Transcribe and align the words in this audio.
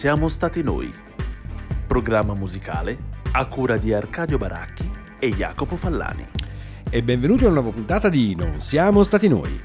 siamo 0.00 0.28
stati 0.28 0.62
noi. 0.62 0.90
Programma 1.86 2.32
musicale 2.32 2.96
a 3.32 3.44
cura 3.44 3.76
di 3.76 3.92
Arcadio 3.92 4.38
Baracchi 4.38 4.90
e 5.18 5.28
Jacopo 5.28 5.76
Fallani. 5.76 6.26
E 6.88 7.02
benvenuti 7.02 7.44
a 7.44 7.48
una 7.48 7.60
nuova 7.60 7.74
puntata 7.74 8.08
di 8.08 8.34
Non 8.34 8.60
siamo 8.60 9.02
stati 9.02 9.28
noi. 9.28 9.60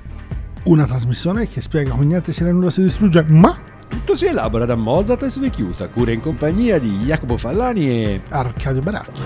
Una 0.63 0.85
trasmissione 0.85 1.47
che 1.47 1.61
spiega 1.61 1.91
come 1.91 2.03
niente 2.03 2.33
se 2.33 2.43
nulla 2.51 2.69
si 2.69 2.81
distrugge, 2.81 3.23
ma 3.29 3.57
Tutto 3.87 4.13
si 4.17 4.25
elabora 4.25 4.65
da 4.65 4.75
Mozart 4.75 5.23
e 5.23 5.29
si 5.29 5.49
chiusa, 5.49 5.87
cura 5.87 6.11
in 6.11 6.19
compagnia 6.19 6.79
di 6.79 6.89
Jacopo 7.05 7.37
Fallani 7.37 7.89
e... 7.89 8.21
Arcadio 8.27 8.81
Baracchi. 8.81 9.21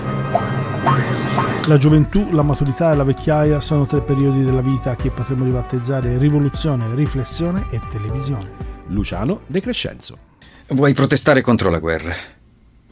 La 1.66 1.76
gioventù, 1.76 2.30
la 2.30 2.44
maturità 2.44 2.92
e 2.92 2.94
la 2.94 3.02
vecchiaia 3.02 3.60
sono 3.60 3.84
tre 3.84 4.00
periodi 4.00 4.44
della 4.44 4.62
vita 4.62 4.94
che 4.94 5.10
potremmo 5.10 5.42
ribattezzare 5.42 6.18
rivoluzione, 6.18 6.94
riflessione 6.94 7.66
e 7.70 7.80
televisione. 7.90 8.68
Luciano 8.86 9.40
De 9.48 9.60
Crescenzo. 9.60 10.29
Vuoi 10.72 10.94
protestare 10.94 11.40
contro 11.40 11.68
la 11.68 11.80
guerra? 11.80 12.14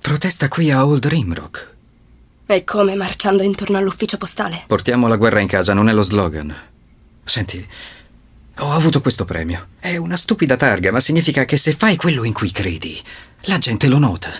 Protesta 0.00 0.48
qui 0.48 0.72
a 0.72 0.84
Old 0.84 1.06
Rimrock. 1.06 1.74
E 2.46 2.64
come 2.64 2.96
marciando 2.96 3.44
intorno 3.44 3.78
all'ufficio 3.78 4.16
postale? 4.16 4.64
Portiamo 4.66 5.06
la 5.06 5.14
guerra 5.14 5.38
in 5.38 5.46
casa, 5.46 5.74
non 5.74 5.88
è 5.88 5.92
lo 5.92 6.02
slogan. 6.02 6.52
Senti, 7.22 7.64
ho 8.58 8.72
avuto 8.72 9.00
questo 9.00 9.24
premio. 9.24 9.68
È 9.78 9.96
una 9.96 10.16
stupida 10.16 10.56
targa, 10.56 10.90
ma 10.90 10.98
significa 10.98 11.44
che 11.44 11.56
se 11.56 11.70
fai 11.70 11.94
quello 11.94 12.24
in 12.24 12.32
cui 12.32 12.50
credi, 12.50 13.00
la 13.42 13.58
gente 13.58 13.86
lo 13.86 13.98
nota. 13.98 14.32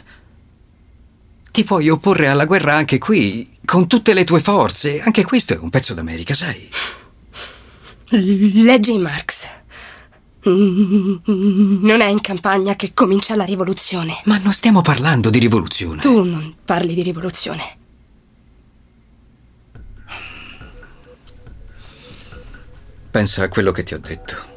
Ti 1.53 1.63
puoi 1.63 1.89
opporre 1.89 2.27
alla 2.27 2.45
guerra 2.45 2.75
anche 2.75 2.99
qui, 2.99 3.57
con 3.65 3.87
tutte 3.87 4.15
le 4.15 4.25
tue 4.25 4.41
forze. 4.41 5.01
Anche 5.01 5.23
questo 5.23 5.55
è 5.55 5.59
un 5.59 5.71
pezzo 5.71 5.95
d'America, 5.95 6.35
sai? 6.35 6.69
Leggi 8.09 8.99
Marx. 8.99 9.47
Non 10.49 12.01
è 12.01 12.07
in 12.07 12.21
campagna 12.21 12.75
che 12.77 12.93
comincia 12.95 13.37
la 13.37 13.45
rivoluzione. 13.45 14.21
Ma 14.25 14.39
non 14.39 14.53
stiamo 14.53 14.81
parlando 14.81 15.31
di 15.31 15.39
rivoluzione. 15.39 16.01
Tu 16.01 16.23
non 16.23 16.55
parli 16.65 16.95
di 16.95 17.03
rivoluzione. 17.03 17.77
Pensa 23.11 23.43
a 23.43 23.49
quello 23.49 23.73
che 23.73 23.83
ti 23.83 23.95
ho 23.95 23.99
detto. 23.99 24.48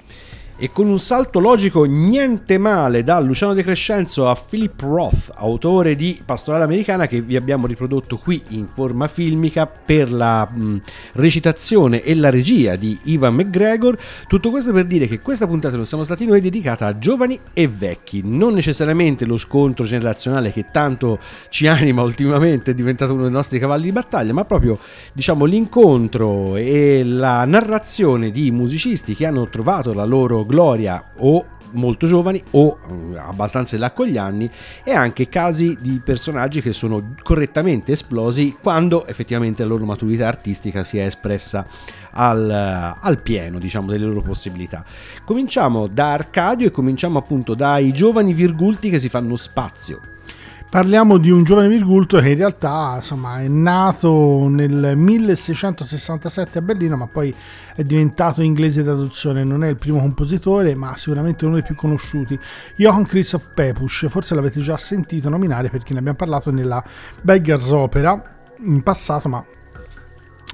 E 0.64 0.70
con 0.72 0.88
un 0.88 1.00
salto 1.00 1.40
logico 1.40 1.86
niente 1.86 2.60
male 2.60 3.04
da 3.04 3.20
Luciano 3.20 3.56
De 3.56 3.64
Crescenzo 3.64 4.30
a 4.30 4.36
Philip 4.36 4.80
Roth, 4.82 5.32
autore 5.34 5.96
di 5.96 6.22
Pastorale 6.24 6.66
Americana, 6.66 7.08
che 7.08 7.24
vi 7.24 7.36
abbiamo 7.36 7.66
riprodotto 7.66 8.20
qui 8.20 8.40
in 8.50 8.68
forma 8.68 9.08
filmica 9.08 9.66
per 9.66 10.14
la 10.14 10.46
mh, 10.46 10.82
recitazione 11.14 12.04
e 12.04 12.14
la 12.14 12.30
regia 12.30 12.76
di 12.76 12.96
Ivan 13.06 13.34
McGregor. 13.34 13.98
Tutto 14.28 14.52
questo 14.52 14.72
per 14.72 14.86
dire 14.86 15.08
che 15.08 15.20
questa 15.20 15.48
puntata 15.48 15.78
non 15.78 15.88
siamo 15.88 16.04
stati 16.04 16.28
noi 16.28 16.38
è 16.38 16.42
dedicata 16.42 16.86
a 16.86 17.00
giovani 17.00 17.40
e 17.54 17.68
vecchi, 17.68 18.22
non 18.24 18.54
necessariamente 18.54 19.26
lo 19.26 19.38
scontro 19.38 19.84
generazionale 19.84 20.52
che 20.52 20.68
tanto 20.72 21.18
ci 21.50 21.66
anima 21.66 22.04
ultimamente, 22.04 22.70
è 22.70 22.76
diventato 22.76 23.14
uno 23.14 23.24
dei 23.24 23.32
nostri 23.32 23.58
cavalli 23.58 23.86
di 23.86 23.92
battaglia, 23.92 24.32
ma 24.32 24.46
proprio 24.46 24.78
diciamo 25.12 25.46
l'incontro 25.46 26.56
e 26.56 27.02
la 27.04 27.46
narrazione 27.46 28.30
di 28.30 28.52
musicisti 28.52 29.16
che 29.16 29.26
hanno 29.26 29.50
trovato 29.50 29.92
la 29.92 30.06
loro 30.06 30.50
gloria 30.52 31.04
o 31.20 31.46
molto 31.72 32.06
giovani 32.06 32.42
o 32.52 32.78
mm, 32.92 33.16
abbastanza 33.16 33.76
in 33.76 33.82
là 33.82 33.92
con 33.92 34.08
gli 34.08 34.18
anni 34.18 34.50
e 34.84 34.92
anche 34.92 35.30
casi 35.30 35.78
di 35.80 36.02
personaggi 36.04 36.62
che 36.62 36.74
sono 36.74 37.14
correttamente 37.22 37.94
esplosi 37.94 38.58
quando 38.62 39.08
effettivamente 39.08 39.64
la 39.64 39.70
loro 39.70 39.86
maturità 39.86 40.28
artistica 40.28 40.84
si 40.84 40.98
è 40.98 41.06
espressa 41.06 41.66
al, 42.12 42.50
al 43.00 43.22
pieno 43.22 43.60
diciamo 43.60 43.90
delle 43.90 44.06
loro 44.06 44.22
possibilità. 44.22 44.84
Cominciamo 45.24 45.88
da 45.88 46.12
Arcadio 46.12 46.68
e 46.68 46.72
cominciamo 46.72 47.18
appunto 47.18 47.56
dai 47.56 47.94
giovani 47.94 48.34
virgulti 48.34 48.90
che 48.90 49.00
si 49.00 49.10
fanno 49.10 49.36
spazio 49.36 50.11
Parliamo 50.72 51.18
di 51.18 51.30
un 51.30 51.44
giovane 51.44 51.68
virgulto 51.68 52.18
che 52.20 52.30
in 52.30 52.38
realtà 52.38 52.94
insomma, 52.96 53.42
è 53.42 53.50
nato 53.50 54.48
nel 54.48 54.94
1667 54.96 56.60
a 56.60 56.62
Berlino, 56.62 56.96
ma 56.96 57.08
poi 57.08 57.36
è 57.76 57.84
diventato 57.84 58.42
inglese 58.42 58.82
d'adozione. 58.82 59.44
Non 59.44 59.66
è 59.66 59.68
il 59.68 59.76
primo 59.76 60.00
compositore, 60.00 60.74
ma 60.74 60.96
sicuramente 60.96 61.44
uno 61.44 61.56
dei 61.56 61.64
più 61.64 61.76
conosciuti. 61.76 62.40
Johann 62.78 63.04
Christoph 63.04 63.50
Pepusch, 63.54 64.08
forse 64.08 64.34
l'avete 64.34 64.62
già 64.62 64.78
sentito 64.78 65.28
nominare 65.28 65.68
perché 65.68 65.92
ne 65.92 66.00
abbiamo 66.00 66.18
parlato 66.18 66.52
nella 66.52 66.82
Beggars 67.22 67.70
Opera 67.72 68.24
in 68.60 68.82
passato, 68.82 69.28
ma 69.28 69.44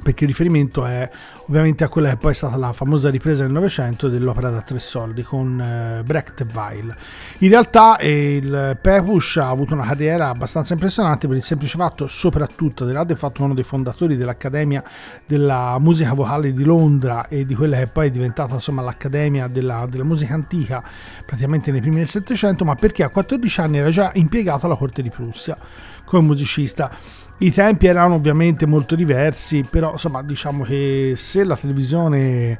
perché 0.01 0.23
il 0.23 0.29
riferimento 0.29 0.85
è 0.85 1.09
ovviamente 1.47 1.83
a 1.83 1.87
quella 1.87 2.09
che 2.09 2.17
poi 2.17 2.31
è 2.31 2.35
stata 2.35 2.55
la 2.57 2.73
famosa 2.73 3.09
ripresa 3.09 3.43
nel 3.43 3.51
Novecento 3.51 4.09
dell'opera 4.09 4.49
da 4.49 4.61
tre 4.61 4.79
soldi 4.79 5.23
con 5.23 5.59
eh, 5.59 6.03
Brecht 6.03 6.41
e 6.41 6.45
Weil. 6.53 6.95
In 7.39 7.49
realtà 7.49 7.97
eh, 7.97 8.35
il 8.35 8.77
Pepusch 8.81 9.37
ha 9.37 9.49
avuto 9.49 9.73
una 9.73 9.85
carriera 9.85 10.29
abbastanza 10.29 10.73
impressionante 10.73 11.27
per 11.27 11.37
il 11.37 11.43
semplice 11.43 11.77
fatto, 11.77 12.07
soprattutto 12.07 12.85
del 12.85 12.93
lato 12.93 13.07
del 13.07 13.17
fatto 13.17 13.43
uno 13.43 13.53
dei 13.53 13.63
fondatori 13.63 14.15
dell'Accademia 14.15 14.83
della 15.25 15.77
Musica 15.79 16.13
Vocale 16.13 16.53
di 16.53 16.63
Londra 16.63 17.27
e 17.27 17.45
di 17.45 17.55
quella 17.55 17.77
che 17.77 17.87
poi 17.87 18.07
è 18.07 18.11
diventata 18.11 18.53
insomma 18.53 18.81
l'Accademia 18.81 19.47
della, 19.47 19.87
della 19.89 20.03
Musica 20.03 20.33
Antica 20.33 20.83
praticamente 21.25 21.71
nei 21.71 21.81
primi 21.81 21.97
del 21.97 22.07
Settecento, 22.07 22.65
ma 22.65 22.75
perché 22.75 23.03
a 23.03 23.09
14 23.09 23.61
anni 23.61 23.77
era 23.77 23.89
già 23.89 24.11
impiegato 24.13 24.65
alla 24.65 24.75
corte 24.75 25.01
di 25.01 25.09
Prussia 25.09 25.57
come 26.05 26.25
musicista. 26.25 27.25
I 27.39 27.51
tempi 27.51 27.85
erano 27.85 28.15
ovviamente 28.15 28.65
molto 28.65 28.95
diversi, 28.95 29.63
però 29.69 29.91
insomma 29.91 30.23
diciamo 30.23 30.63
che 30.63 31.13
se 31.17 31.43
la 31.43 31.55
televisione 31.55 32.59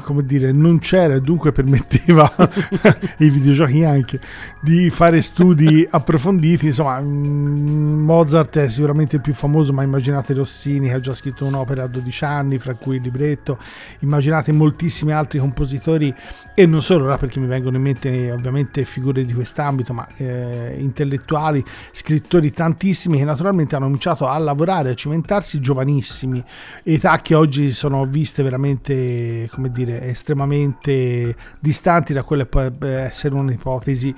come 0.00 0.24
dire, 0.24 0.50
non 0.52 0.78
c'era 0.80 1.14
e 1.14 1.20
dunque 1.20 1.52
permetteva 1.52 2.30
i 3.18 3.30
videogiochi 3.30 3.84
anche 3.84 4.20
di 4.60 4.90
fare 4.90 5.22
studi 5.22 5.86
approfonditi, 5.88 6.66
insomma 6.66 7.00
mm, 7.00 8.04
Mozart 8.04 8.58
è 8.58 8.68
sicuramente 8.68 9.16
il 9.16 9.22
più 9.22 9.32
famoso, 9.32 9.72
ma 9.72 9.82
immaginate 9.82 10.34
Rossini 10.34 10.88
che 10.88 10.94
ha 10.94 11.00
già 11.00 11.14
scritto 11.14 11.44
un'opera 11.44 11.84
a 11.84 11.86
12 11.86 12.24
anni, 12.24 12.58
fra 12.58 12.74
cui 12.74 12.96
il 12.96 13.02
libretto, 13.02 13.58
immaginate 14.00 14.50
moltissimi 14.50 15.12
altri 15.12 15.38
compositori 15.38 16.12
e 16.54 16.66
non 16.66 16.82
solo, 16.82 17.04
ora 17.04 17.16
perché 17.18 17.38
mi 17.38 17.46
vengono 17.46 17.76
in 17.76 17.82
mente 17.82 18.32
ovviamente 18.32 18.84
figure 18.84 19.24
di 19.24 19.32
quest'ambito, 19.32 19.92
ma 19.92 20.06
eh, 20.16 20.76
intellettuali, 20.78 21.64
scrittori 21.92 22.50
tantissimi 22.50 23.18
che 23.18 23.24
naturalmente 23.24 23.76
hanno 23.76 23.84
cominciato 23.84 24.26
a 24.26 24.36
lavorare, 24.38 24.90
a 24.90 24.94
cimentarsi 24.94 25.60
giovanissimi, 25.60 26.42
età 26.82 27.20
che 27.20 27.34
oggi 27.34 27.70
sono 27.72 28.04
viste 28.04 28.42
veramente, 28.42 29.48
come 29.52 29.70
dire, 29.76 30.02
estremamente 30.02 31.36
distanti 31.60 32.12
da 32.12 32.22
quella 32.22 32.44
che 32.44 32.48
potrebbe 32.48 32.98
essere 32.98 33.34
un'ipotesi 33.34 34.14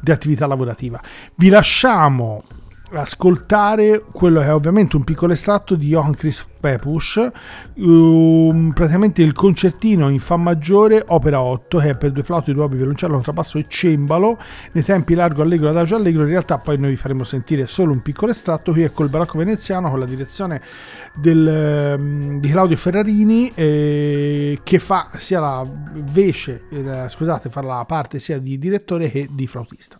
di 0.00 0.10
attività 0.10 0.46
lavorativa. 0.46 1.00
Vi 1.34 1.48
lasciamo 1.48 2.44
ascoltare 2.92 4.04
quello 4.12 4.40
che 4.40 4.46
è 4.46 4.54
ovviamente 4.54 4.96
un 4.96 5.04
piccolo 5.04 5.32
estratto 5.32 5.74
di 5.74 5.88
Johann 5.88 6.12
Christoph 6.12 6.50
Pepusch, 6.60 7.30
um, 7.76 8.72
praticamente 8.72 9.22
il 9.22 9.32
concertino 9.32 10.08
in 10.08 10.18
Fa 10.18 10.36
maggiore, 10.36 11.02
opera 11.08 11.40
8, 11.40 11.78
che 11.78 11.90
è 11.90 11.96
per 11.96 12.12
due 12.12 12.22
flauti, 12.22 12.52
due 12.52 12.62
obi, 12.62 12.76
violoncello, 12.76 13.14
contrabbasso 13.14 13.58
e 13.58 13.64
cembalo, 13.66 14.38
nei 14.72 14.84
tempi 14.84 15.14
largo, 15.14 15.42
allegro, 15.42 15.70
adagio, 15.70 15.96
allegro. 15.96 16.22
In 16.22 16.28
realtà 16.28 16.58
poi 16.58 16.78
noi 16.78 16.90
vi 16.90 16.96
faremo 16.96 17.24
sentire 17.24 17.66
solo 17.66 17.92
un 17.92 18.02
piccolo 18.02 18.30
estratto, 18.30 18.72
qui 18.72 18.82
è 18.82 18.92
col 18.92 19.08
barocco 19.08 19.38
veneziano, 19.38 19.90
con 19.90 19.98
la 19.98 20.06
direzione 20.06 20.60
del, 21.14 21.96
um, 21.98 22.40
di 22.40 22.48
Claudio 22.48 22.76
Ferrarini, 22.76 23.52
eh, 23.54 24.60
che 24.62 24.78
fa 24.78 25.08
sia 25.16 25.40
la 25.40 25.66
vece, 25.94 26.64
eh, 26.70 27.06
scusate, 27.08 27.50
fa 27.50 27.62
la 27.62 27.84
parte 27.86 28.18
sia 28.18 28.38
di 28.38 28.58
direttore 28.58 29.10
che 29.10 29.28
di 29.30 29.46
flautista. 29.46 29.98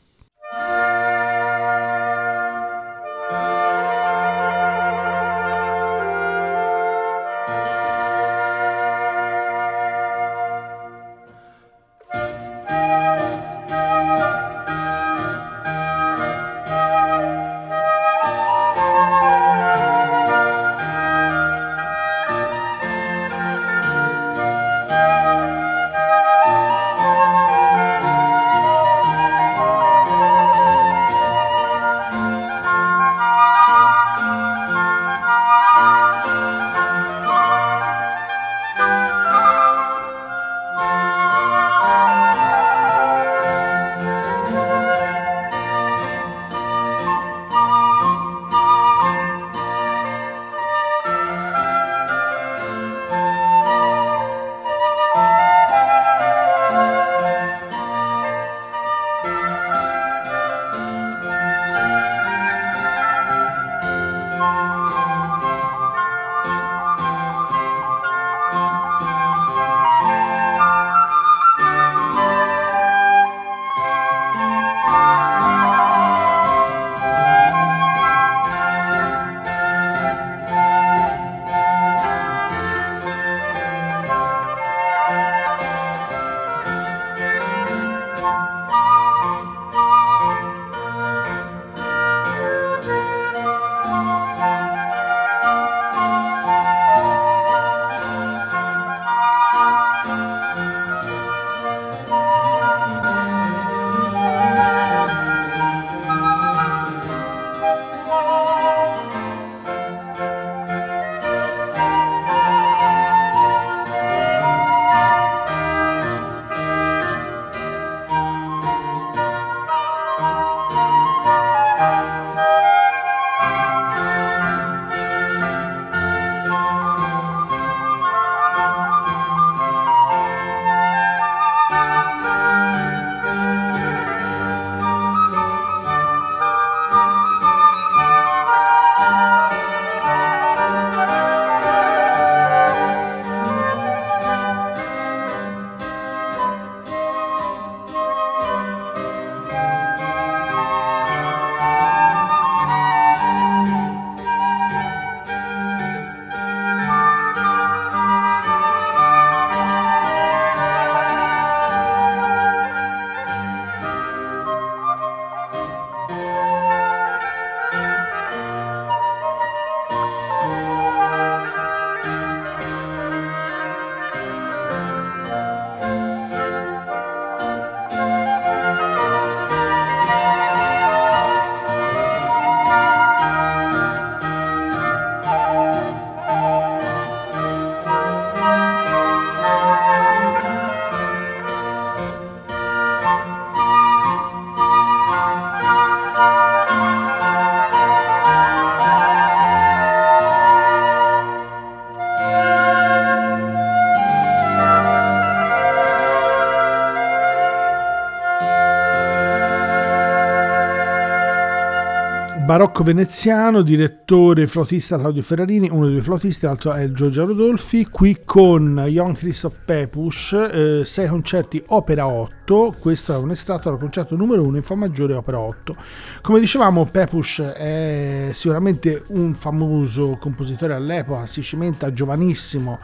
Barocco 212.53 212.83
veneziano, 212.83 213.63
direttore 213.63 214.47
flautista 214.47 214.99
Claudio 214.99 215.23
Ferrarini, 215.23 215.71
uno 215.71 215.87
dei 215.87 215.95
due 215.95 216.03
flautisti, 216.03 216.45
l'altro 216.45 216.75
è 216.75 216.83
il 216.83 216.93
Giorgio 216.93 217.25
Rodolfi, 217.25 217.87
qui 217.87 218.21
con 218.27 218.85
Johann 218.89 219.15
Christoph 219.15 219.61
Pepusch, 219.65 220.35
eh, 220.35 220.83
sei 220.85 221.09
concerti 221.09 221.63
opera 221.69 222.07
8, 222.07 222.77
questo 222.79 223.15
è 223.15 223.17
un 223.17 223.31
estratto 223.31 223.71
dal 223.71 223.79
concerto 223.79 224.17
numero 224.17 224.43
1 224.43 224.59
in 224.59 224.63
Fa 224.63 224.75
maggiore 224.75 225.15
opera 225.15 225.39
8. 225.39 225.77
Come 226.21 226.41
dicevamo 226.41 226.85
Pepusch 226.85 227.41
è 227.41 228.33
sicuramente 228.35 229.03
un 229.07 229.35
famoso 229.35 230.19
compositore 230.21 230.75
all'epoca, 230.75 231.25
si 231.25 231.43
cimenta 231.43 231.91
giovanissimo 231.91 232.81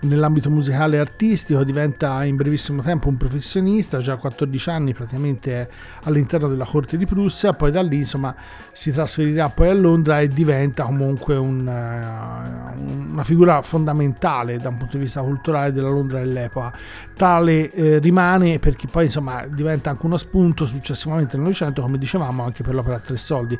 nell'ambito 0.00 0.50
musicale 0.50 0.96
e 0.96 1.00
artistico, 1.00 1.62
diventa 1.64 2.24
in 2.24 2.36
brevissimo 2.36 2.82
tempo 2.82 3.08
un 3.08 3.16
professionista, 3.16 3.98
già 3.98 4.14
a 4.14 4.16
14 4.16 4.70
anni 4.70 4.94
praticamente 4.94 5.70
all'interno 6.04 6.48
della 6.48 6.64
corte 6.64 6.96
di 6.96 7.06
Prussia, 7.06 7.52
poi 7.52 7.70
da 7.70 7.82
lì 7.82 7.98
insomma 7.98 8.34
si 8.72 8.90
trasferirà 8.92 9.48
poi 9.50 9.68
a 9.68 9.74
Londra 9.74 10.20
e 10.20 10.28
diventa 10.28 10.84
comunque 10.84 11.36
un, 11.36 11.66
uh, 11.66 12.59
una 13.10 13.24
figura 13.24 13.62
fondamentale 13.62 14.58
da 14.58 14.68
un 14.68 14.76
punto 14.76 14.96
di 14.96 15.04
vista 15.04 15.20
culturale 15.22 15.72
della 15.72 15.88
Londra 15.88 16.20
dell'epoca. 16.20 16.72
Tale 17.16 17.70
eh, 17.72 17.98
rimane 17.98 18.58
perché 18.58 18.86
poi 18.86 19.06
insomma 19.06 19.46
diventa 19.46 19.90
anche 19.90 20.06
uno 20.06 20.16
spunto 20.16 20.66
successivamente 20.66 21.36
nel 21.36 21.44
Novecento, 21.44 21.82
come 21.82 21.98
dicevamo, 21.98 22.42
anche 22.42 22.62
per 22.62 22.74
l'opera 22.74 22.96
a 22.96 23.00
tre 23.00 23.16
soldi. 23.16 23.58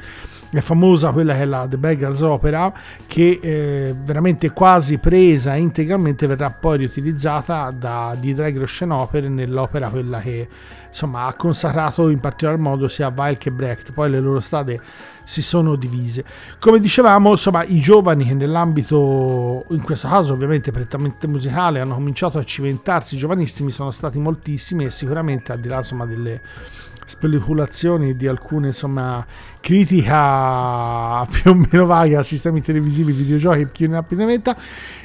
È 0.51 0.61
famosa 0.61 1.13
quella 1.13 1.35
che 1.35 1.41
è 1.41 1.45
la 1.45 1.67
The 1.69 1.79
Beggar's 1.79 2.21
Opera, 2.21 2.73
che 3.07 3.39
eh, 3.41 3.95
veramente 4.03 4.51
quasi 4.53 4.99
presa 4.99 5.55
integralmente 5.55 6.27
verrà 6.27 6.51
poi 6.51 6.79
riutilizzata 6.79 7.71
da 7.71 8.17
di 8.19 8.35
Dregro 8.35 8.67
Scenoper 8.67 9.29
nell'opera 9.29 9.89
quella 9.89 10.21
che 10.21 10.49
insomma 10.91 11.27
ha 11.27 11.35
consacrato 11.35 12.09
in 12.09 12.21
particolar 12.21 12.59
modo 12.59 12.89
sia 12.89 13.13
Weil 13.15 13.39
che 13.39 13.51
Brecht 13.51 13.93
poi 13.93 14.11
le 14.11 14.21
loro 14.21 14.41
strade 14.41 14.81
si 15.23 15.41
sono 15.41 15.77
divise 15.77 16.25
come 16.59 16.81
dicevamo 16.81 17.31
insomma 17.31 17.63
i 17.63 17.81
giovani 17.81 18.27
che 18.27 18.35
nell'ambito 18.35 18.97
in 19.71 19.83
questo 19.83 20.09
caso 20.09 20.33
ovviamente 20.33 20.71
prettamente 20.71 21.27
musicale 21.27 21.81
hanno 21.81 21.95
cominciato 21.95 22.39
a 22.39 22.45
cimentarsi 22.45 23.17
giovanissimi 23.17 23.71
sono 23.71 23.91
stati 23.91 24.19
moltissimi 24.19 24.85
e 24.85 24.91
sicuramente 24.91 25.53
al 25.53 25.61
di 25.61 25.69
là 25.69 25.79
insomma 25.79 26.07
delle 26.07 26.41
speculazioni 27.11 28.15
di 28.15 28.29
alcune 28.29 28.69
insomma 28.69 29.27
critica 29.61 31.27
più 31.27 31.51
o 31.51 31.55
meno 31.55 31.85
vaga 31.85 32.21
a 32.21 32.23
sistemi 32.23 32.63
televisivi, 32.63 33.13
videogiochi, 33.13 33.69
chi 33.73 33.89
ne 33.89 33.97
ha 33.97 34.03
più 34.03 34.17
ne 34.17 34.25
metta 34.25 34.57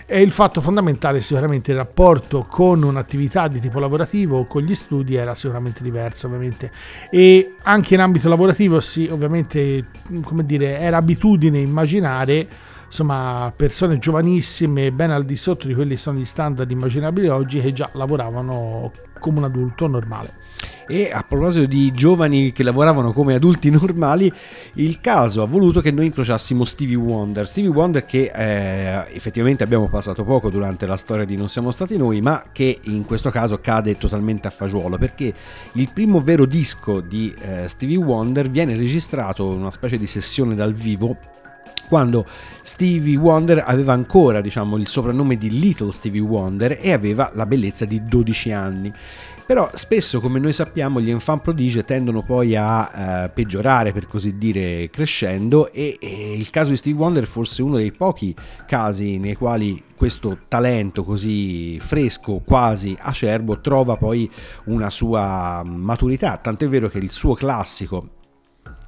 e 0.05 0.21
il 0.21 0.31
fatto 0.31 0.61
fondamentale 0.61 1.19
sicuramente 1.19 1.71
il 1.71 1.77
rapporto 1.77 2.45
con 2.47 2.83
un'attività 2.83 3.47
di 3.47 3.59
tipo 3.59 3.79
lavorativo 3.79 4.37
o 4.37 4.45
con 4.45 4.61
gli 4.61 4.75
studi 4.75 5.15
era 5.15 5.33
sicuramente 5.33 5.81
diverso 5.81 6.27
ovviamente. 6.27 6.71
E 7.09 7.55
anche 7.63 7.95
in 7.95 8.01
ambito 8.01 8.29
lavorativo 8.29 8.79
sì 8.79 9.07
ovviamente 9.11 9.85
come 10.21 10.45
dire 10.45 10.79
era 10.79 10.97
abitudine 10.97 11.59
immaginare 11.59 12.47
insomma 12.85 13.51
persone 13.55 13.97
giovanissime 13.97 14.91
ben 14.91 15.11
al 15.11 15.25
di 15.25 15.35
sotto 15.35 15.67
di 15.67 15.73
quelli 15.73 15.95
che 15.95 15.99
sono 15.99 16.19
gli 16.19 16.25
standard 16.25 16.69
immaginabili 16.69 17.27
oggi 17.27 17.59
che 17.59 17.73
già 17.73 17.89
lavoravano 17.93 18.91
come 19.19 19.39
un 19.39 19.43
adulto 19.45 19.87
normale 19.87 20.43
e 20.87 21.11
a 21.11 21.23
proposito 21.27 21.65
di 21.65 21.91
giovani 21.91 22.51
che 22.51 22.63
lavoravano 22.63 23.11
come 23.11 23.33
adulti 23.33 23.69
normali, 23.71 24.31
il 24.75 24.99
caso 24.99 25.41
ha 25.41 25.45
voluto 25.45 25.81
che 25.81 25.91
noi 25.91 26.05
incrociassimo 26.07 26.63
Stevie 26.63 26.95
Wonder. 26.95 27.47
Stevie 27.47 27.71
Wonder 27.71 28.05
che 28.05 28.31
eh, 28.33 29.05
effettivamente 29.13 29.63
abbiamo 29.63 29.89
passato 29.89 30.23
poco 30.23 30.49
durante 30.49 30.85
la 30.85 30.97
storia 30.97 31.25
di 31.25 31.35
Non 31.35 31.49
siamo 31.49 31.71
stati 31.71 31.97
noi, 31.97 32.21
ma 32.21 32.45
che 32.51 32.79
in 32.83 33.05
questo 33.05 33.29
caso 33.29 33.59
cade 33.59 33.97
totalmente 33.97 34.47
a 34.47 34.51
fagiolo 34.51 34.97
perché 34.97 35.33
il 35.73 35.91
primo 35.91 36.21
vero 36.21 36.45
disco 36.45 37.01
di 37.01 37.33
eh, 37.39 37.67
Stevie 37.67 37.97
Wonder 37.97 38.49
viene 38.49 38.75
registrato 38.75 39.51
in 39.51 39.59
una 39.59 39.71
specie 39.71 39.97
di 39.97 40.07
sessione 40.07 40.55
dal 40.55 40.73
vivo 40.73 41.17
quando 41.87 42.25
Stevie 42.61 43.17
Wonder 43.17 43.63
aveva 43.65 43.93
ancora 43.93 44.41
diciamo, 44.41 44.77
il 44.77 44.87
soprannome 44.87 45.37
di 45.37 45.59
Little 45.59 45.91
Stevie 45.91 46.21
Wonder 46.21 46.77
e 46.81 46.91
aveva 46.91 47.31
la 47.33 47.45
bellezza 47.45 47.85
di 47.85 48.03
12 48.03 48.51
anni. 48.51 48.93
Però 49.45 49.69
spesso, 49.75 50.19
come 50.21 50.39
noi 50.39 50.53
sappiamo, 50.53 50.99
gli 50.99 51.11
enfant 51.11 51.43
prodige 51.43 51.85
tendono 51.85 52.23
poi 52.23 52.55
a 52.55 53.25
eh, 53.25 53.29
peggiorare, 53.29 53.93
per 53.93 54.07
così 54.07 54.39
dire, 54.39 54.89
crescendo 54.89 55.71
e, 55.71 55.97
e, 56.01 56.33
il 56.35 56.49
caso 56.49 56.71
di 56.71 56.77
Steve 56.77 56.97
Wonder 56.97 57.23
è 57.23 57.27
forse 57.27 57.61
uno 57.61 57.77
dei 57.77 57.91
pochi 57.91 58.33
casi 58.65 59.19
nei 59.19 59.35
quali 59.35 59.79
questo 59.95 60.39
talento 60.47 61.03
così 61.03 61.79
fresco, 61.79 62.41
quasi 62.43 62.97
acerbo, 62.99 63.61
trova 63.61 63.97
poi 63.97 64.27
una 64.65 64.89
sua 64.89 65.61
maturità. 65.63 66.37
Tant'è 66.37 66.67
vero 66.67 66.87
che 66.87 66.97
il 66.97 67.11
suo 67.11 67.35
classico 67.35 68.14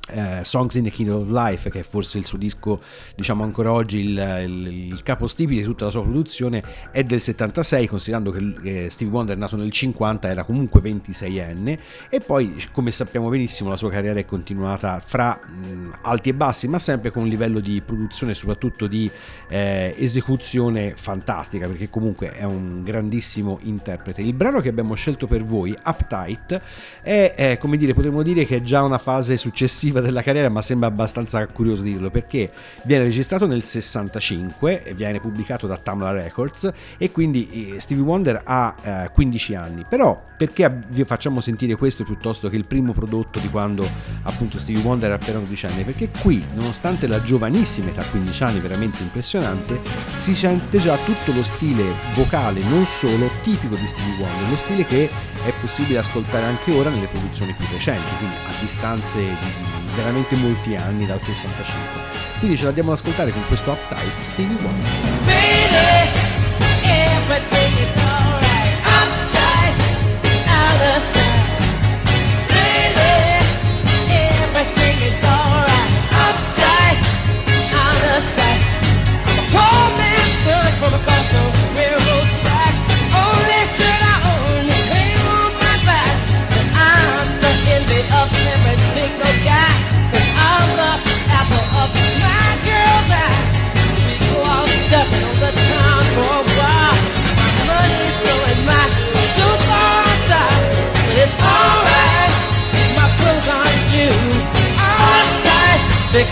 eh, 0.09 0.39
Songs 0.43 0.75
in 0.75 0.83
the 0.83 0.89
Kingdom 0.89 1.21
of 1.21 1.29
Life, 1.29 1.69
che 1.69 1.79
è 1.79 1.83
forse 1.83 2.17
il 2.17 2.25
suo 2.25 2.37
disco, 2.37 2.81
diciamo 3.15 3.43
ancora 3.43 3.71
oggi, 3.71 3.99
il, 3.99 4.41
il, 4.45 4.67
il 4.91 5.03
capostipite 5.03 5.61
di 5.61 5.65
tutta 5.65 5.85
la 5.85 5.91
sua 5.91 6.01
produzione, 6.01 6.63
è 6.91 7.03
del 7.03 7.21
76, 7.21 7.87
considerando 7.87 8.31
che, 8.31 8.53
che 8.61 8.89
Stevie 8.89 9.13
Wonder 9.13 9.35
è 9.35 9.39
nato 9.39 9.55
nel 9.55 9.71
50, 9.71 10.27
era 10.27 10.43
comunque 10.43 10.81
26enne, 10.81 11.77
e 12.09 12.21
poi, 12.21 12.55
come 12.71 12.91
sappiamo 12.91 13.29
benissimo, 13.29 13.69
la 13.69 13.75
sua 13.75 13.89
carriera 13.89 14.19
è 14.19 14.25
continuata 14.25 14.99
fra 14.99 15.39
mh, 15.43 15.99
alti 16.01 16.29
e 16.29 16.33
bassi, 16.33 16.67
ma 16.67 16.79
sempre 16.79 17.11
con 17.11 17.23
un 17.23 17.29
livello 17.29 17.59
di 17.59 17.81
produzione 17.85 18.33
soprattutto 18.33 18.87
di 18.87 19.09
eh, 19.49 19.95
esecuzione 19.97 20.93
fantastica, 20.95 21.67
perché 21.67 21.89
comunque 21.89 22.31
è 22.31 22.43
un 22.43 22.83
grandissimo 22.83 23.59
interprete. 23.63 24.21
Il 24.21 24.33
brano 24.33 24.61
che 24.61 24.69
abbiamo 24.69 24.95
scelto 24.95 25.27
per 25.27 25.43
voi, 25.43 25.77
Uptight, 25.85 26.61
è, 27.01 27.33
è 27.35 27.57
come 27.57 27.77
dire, 27.77 27.93
potremmo 27.93 28.23
dire 28.23 28.45
che 28.45 28.57
è 28.57 28.61
già 28.61 28.83
una 28.83 28.97
fase 28.97 29.37
successiva 29.37 29.96
definitiva 29.97 30.01
della 30.01 30.21
carriera, 30.21 30.49
ma 30.49 30.61
sembra 30.61 30.87
abbastanza 30.87 31.45
curioso 31.47 31.81
dirlo 31.81 32.09
perché 32.09 32.51
viene 32.83 33.03
registrato 33.03 33.45
nel 33.45 33.63
65 33.63 34.83
e 34.83 34.93
viene 34.93 35.19
pubblicato 35.19 35.67
da 35.67 35.77
Tamla 35.77 36.11
Records 36.11 36.71
e 36.97 37.11
quindi 37.11 37.73
eh, 37.75 37.79
Stevie 37.79 38.03
Wonder 38.03 38.41
ha 38.43 38.75
eh, 38.81 39.09
15 39.11 39.55
anni. 39.55 39.85
Però 39.87 40.21
perché 40.37 40.71
vi 40.89 41.03
facciamo 41.03 41.39
sentire 41.39 41.75
questo 41.75 42.03
piuttosto 42.03 42.49
che 42.49 42.55
il 42.55 42.65
primo 42.65 42.93
prodotto 42.93 43.39
di 43.39 43.49
quando 43.49 43.87
appunto 44.23 44.59
Stevie 44.59 44.83
Wonder 44.83 45.09
era 45.09 45.19
appena 45.21 45.39
12 45.39 45.65
anni? 45.65 45.83
Perché 45.83 46.09
qui, 46.21 46.43
nonostante 46.53 47.07
la 47.07 47.21
giovanissima 47.21 47.89
età, 47.89 48.03
15 48.03 48.43
anni 48.43 48.59
veramente 48.59 49.01
impressionante, 49.01 49.79
si 50.13 50.35
sente 50.35 50.77
già 50.79 50.95
tutto 50.97 51.33
lo 51.33 51.43
stile 51.43 51.83
vocale, 52.13 52.61
non 52.69 52.85
solo 52.85 53.29
tipico 53.47 53.75
di 53.75 53.87
Stevie 53.87 54.15
Wonder, 54.17 54.49
lo 54.49 54.57
stile 54.57 54.85
che 54.85 55.09
è 55.45 55.53
possibile 55.61 55.99
ascoltare 55.99 56.43
anche 56.43 56.73
ora 56.73 56.89
nelle 56.89 57.07
produzioni 57.07 57.53
più 57.53 57.65
recenti, 57.71 58.15
quindi 58.17 58.35
a 58.35 58.59
distanze 58.59 59.19
di, 59.19 59.95
veramente 59.95 60.35
molti 60.35 60.75
anni 60.75 61.05
dal 61.05 61.21
65 61.21 62.27
quindi 62.39 62.57
ce 62.57 62.65
l'andiamo 62.65 62.91
ad 62.91 62.99
ascoltare 62.99 63.31
con 63.31 63.41
questo 63.47 63.71
Uptight 63.71 64.21
Stevie 64.21 64.57
Wonder 64.61 65.36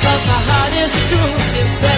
because 0.06 0.28
my 0.28 0.40
heart 0.50 0.74
is 0.84 0.94
true. 1.10 1.95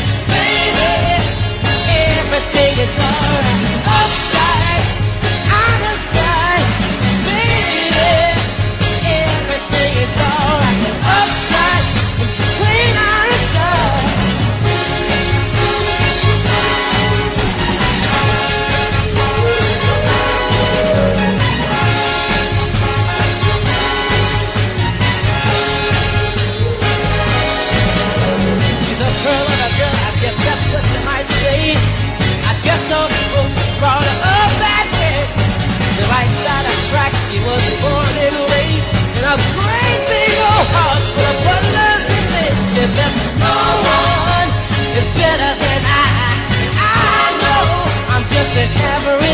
every 48.80 49.27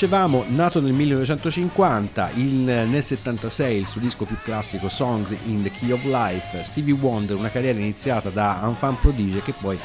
dicevamo, 0.00 0.44
nato 0.46 0.80
nel 0.80 0.92
1950, 0.92 2.30
il- 2.36 2.54
nel 2.88 3.02
76 3.02 3.78
il 3.78 3.86
suo 3.88 4.00
disco 4.00 4.24
più 4.24 4.36
classico 4.44 4.88
Songs 4.88 5.34
in 5.46 5.64
the 5.64 5.72
Key 5.72 5.90
of 5.90 6.04
Life, 6.04 6.62
Stevie 6.62 6.94
Wonder, 6.94 7.34
una 7.36 7.50
carriera 7.50 7.80
iniziata 7.80 8.28
da 8.30 8.60
enfant 8.62 9.00
prodige 9.00 9.42
che 9.42 9.52
poi 9.60 9.76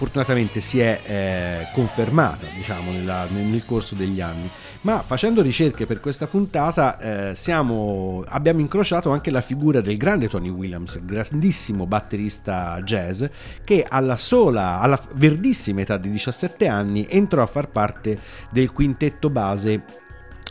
fortunatamente 0.00 0.62
si 0.62 0.80
è 0.80 0.98
eh, 1.04 1.66
confermata 1.74 2.46
diciamo, 2.54 2.90
nella- 2.90 3.26
nel, 3.28 3.66
corso 3.66 3.94
degli 3.94 4.22
anni. 4.22 4.48
Ma 4.82 5.02
facendo 5.02 5.42
ricerche 5.42 5.84
per 5.84 6.00
questa 6.00 6.26
puntata 6.26 6.98
eh, 7.30 7.34
siamo- 7.34 8.24
abbiamo 8.26 8.60
incrociato 8.60 9.10
anche 9.10 9.30
la 9.30 9.42
figura 9.42 9.82
del 9.82 9.98
grande 9.98 10.26
Tony 10.26 10.48
Williams, 10.48 11.04
grandissimo 11.04 11.84
batterista 11.84 12.80
jazz, 12.82 13.24
che 13.62 13.84
alla 13.86 14.16
sola, 14.16 14.80
alla 14.80 14.98
verdissima 15.16 15.82
età 15.82 15.98
di 15.98 16.10
17 16.10 16.66
anni 16.66 17.06
entrò 17.06 17.42
a 17.42 17.46
far 17.46 17.68
parte 17.68 18.18
del 18.50 18.72
quintetto 18.72 19.28
base 19.28 19.99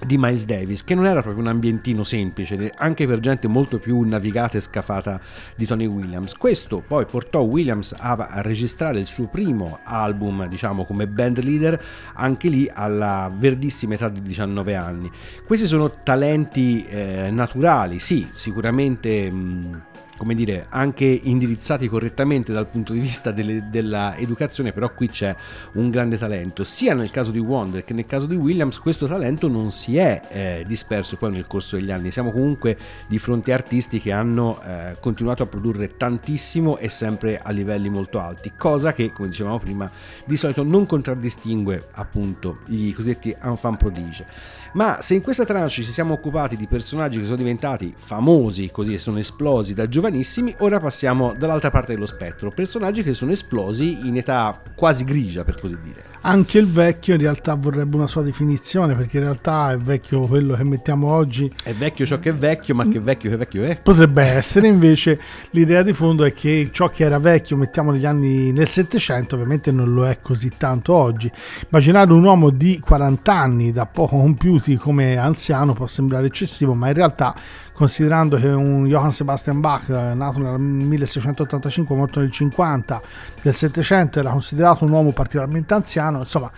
di 0.05 0.17
Miles 0.17 0.45
Davis, 0.45 0.83
che 0.83 0.95
non 0.95 1.05
era 1.05 1.21
proprio 1.21 1.43
un 1.43 1.49
ambientino 1.49 2.03
semplice, 2.03 2.71
anche 2.75 3.05
per 3.07 3.19
gente 3.19 3.47
molto 3.47 3.79
più 3.79 3.99
navigata 4.01 4.57
e 4.57 4.61
scafata 4.61 5.19
di 5.55 5.65
Tony 5.65 5.85
Williams. 5.85 6.35
Questo 6.35 6.83
poi 6.85 7.05
portò 7.05 7.41
Williams 7.41 7.95
a, 7.97 8.41
registrare 8.41 8.99
il 8.99 9.07
suo 9.07 9.27
primo 9.27 9.79
album, 9.83 10.47
diciamo, 10.47 10.85
come 10.85 11.07
band 11.07 11.41
leader, 11.43 11.81
anche 12.15 12.49
lì 12.49 12.69
alla 12.71 13.31
verdissima 13.35 13.95
età 13.95 14.09
di 14.09 14.21
19 14.21 14.75
anni. 14.75 15.11
Questi 15.45 15.65
sono 15.65 15.91
talenti 16.03 16.85
eh, 16.85 17.29
naturali, 17.31 17.99
sì, 17.99 18.27
sicuramente... 18.31 19.29
mh, 19.29 19.81
come 20.19 20.35
dire, 20.35 20.65
anche 20.67 21.05
indirizzati 21.05 21.87
correttamente 21.87 22.51
dal 22.51 22.67
punto 22.67 22.91
di 22.91 22.99
vista 22.99 23.31
delle- 23.31 23.69
dell'educazione, 23.69 24.73
però 24.73 24.93
qui 24.93 25.07
c'è 25.07 25.33
un 25.73 25.89
grande 25.89 26.17
talento. 26.17 26.65
Sia 26.65 26.93
nel 26.93 27.09
caso 27.09 27.31
di 27.31 27.39
Wonder 27.39 27.85
che 27.85 27.93
nel 27.93 28.05
caso 28.05 28.27
di 28.27 28.35
Williams, 28.35 28.79
questo 28.79 29.07
talento 29.07 29.47
non 29.47 29.71
si 29.71 29.95
è 29.95 30.21
eh, 30.29 30.65
disperso 30.67 31.15
poi 31.15 31.31
nel 31.31 31.47
corso 31.47 31.77
degli 31.77 31.89
anni. 31.89 32.11
Siamo 32.11 32.31
comunque 32.31 32.77
di 33.07 33.17
fronte 33.17 33.53
a 33.53 33.55
artisti 33.55 34.01
che 34.01 34.11
hanno 34.11 34.61
eh, 34.61 34.97
continuato 34.99 35.41
a 35.41 35.45
produrre 35.45 35.95
tantissimo 35.95 36.77
e 36.77 36.89
sempre 36.89 37.39
a 37.41 37.51
livelli 37.51 37.87
molto 37.87 38.19
alti, 38.19 38.51
cosa 38.57 38.91
che, 38.91 39.13
come 39.13 39.29
dicevamo 39.29 39.57
prima, 39.57 39.89
di 40.25 40.35
solito 40.35 40.63
non 40.63 40.85
contraddistingue 40.85 41.87
appunto 41.93 42.59
gli 42.65 42.93
cosiddetti 42.93 43.33
enfant 43.41 43.77
prodige. 43.77 44.25
Ma 44.73 44.97
se 45.01 45.15
in 45.15 45.21
questa 45.21 45.45
tranche 45.45 45.69
ci 45.69 45.83
siamo 45.83 46.13
occupati 46.13 46.55
di 46.55 46.67
personaggi 46.67 47.19
che 47.19 47.25
sono 47.25 47.37
diventati 47.37 47.93
famosi, 47.95 48.69
così 48.71 48.93
e 48.93 48.97
sono 48.97 49.17
esplosi 49.17 49.73
da 49.73 49.87
giovanissimi, 50.09 50.53
ora 50.59 50.79
passiamo 50.79 51.33
dall'altra 51.37 51.69
parte 51.69 51.93
dello 51.93 52.05
spettro, 52.05 52.49
personaggi 52.49 53.03
che 53.03 53.13
sono 53.13 53.31
esplosi 53.31 54.07
in 54.07 54.17
età 54.17 54.59
quasi 54.75 55.03
grigia, 55.03 55.43
per 55.43 55.59
così 55.59 55.77
dire. 55.83 56.07
Anche 56.21 56.57
il 56.57 56.67
vecchio 56.67 57.13
in 57.13 57.21
realtà 57.21 57.53
vorrebbe 57.53 57.95
una 57.95 58.07
sua 58.07 58.23
definizione, 58.23 58.95
perché 58.95 59.17
in 59.17 59.23
realtà 59.23 59.71
è 59.71 59.77
vecchio 59.77 60.21
quello 60.21 60.55
che 60.55 60.63
mettiamo 60.65 61.09
oggi. 61.11 61.49
È 61.63 61.71
vecchio 61.73 62.05
ciò 62.05 62.19
che 62.19 62.31
è 62.31 62.33
vecchio, 62.33 62.75
ma 62.75 62.85
che 62.87 62.99
vecchio 62.99 63.29
che 63.29 63.37
vecchio 63.37 63.63
è. 63.63 63.79
Potrebbe 63.81 64.23
essere 64.23 64.67
invece 64.67 65.19
l'idea 65.51 65.81
di 65.81 65.93
fondo 65.93 66.25
è 66.25 66.33
che 66.33 66.69
ciò 66.73 66.89
che 66.89 67.05
era 67.05 67.19
vecchio, 67.19 67.55
mettiamo 67.55 67.91
negli 67.91 68.05
anni 68.05 68.51
nel 68.51 68.67
Settecento, 68.67 69.35
ovviamente 69.35 69.71
non 69.71 69.93
lo 69.93 70.05
è 70.05 70.19
così 70.19 70.51
tanto 70.57 70.93
oggi. 70.93 71.31
Immaginare 71.69 72.11
un 72.11 72.23
uomo 72.23 72.49
di 72.49 72.79
40 72.79 73.33
anni 73.33 73.71
da 73.71 73.85
poco 73.85 74.17
compiuti 74.17 74.75
come 74.75 75.15
anziano 75.15 75.71
può 75.71 75.87
sembrare 75.87 76.25
eccessivo, 76.25 76.73
ma 76.73 76.87
in 76.89 76.95
realtà 76.95 77.33
considerando 77.79 78.35
che 78.35 78.49
un 78.49 78.87
Johann 78.87 79.07
Sebastian 79.07 79.61
Bach 79.61 79.87
eh, 79.87 80.13
nato 80.13 80.39
nel 80.39 80.59
1685 80.59 81.95
morto 81.95 82.19
nel 82.19 82.29
50 82.29 83.01
del 83.41 83.55
700 83.55 84.19
era 84.19 84.31
considerato 84.31 84.83
un 84.83 84.91
uomo 84.91 85.13
particolarmente 85.13 85.73
anziano 85.73 86.19
insomma 86.19 86.51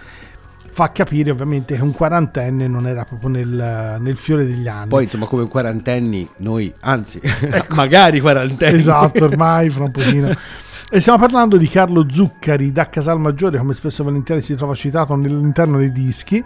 fa 0.71 0.91
capire 0.91 1.29
ovviamente 1.29 1.75
che 1.75 1.81
un 1.83 1.91
quarantenne 1.91 2.67
non 2.67 2.87
era 2.87 3.05
proprio 3.05 3.29
nel, 3.29 3.97
nel 3.99 4.17
fiore 4.17 4.47
degli 4.47 4.67
anni 4.67 4.87
Poi, 4.87 5.03
insomma, 5.03 5.27
come 5.27 5.47
quarantenni, 5.47 6.27
noi, 6.37 6.73
anzi, 6.79 7.19
magari 7.75 8.21
quarantenni. 8.21 8.77
Esatto, 8.77 9.25
ormai 9.25 9.69
fra 9.69 9.83
un 9.83 9.91
pochino. 9.91 10.33
E 10.89 10.99
stiamo 11.01 11.19
parlando 11.19 11.57
di 11.57 11.67
Carlo 11.67 12.05
Zuccari 12.09 12.71
da 12.71 12.87
Casalmaggiore, 12.87 13.57
come 13.57 13.73
spesso 13.73 14.01
e 14.01 14.05
volentieri 14.05 14.41
si 14.41 14.55
trova 14.55 14.73
citato 14.73 15.11
all'interno 15.11 15.77
dei 15.77 15.91
dischi. 15.91 16.41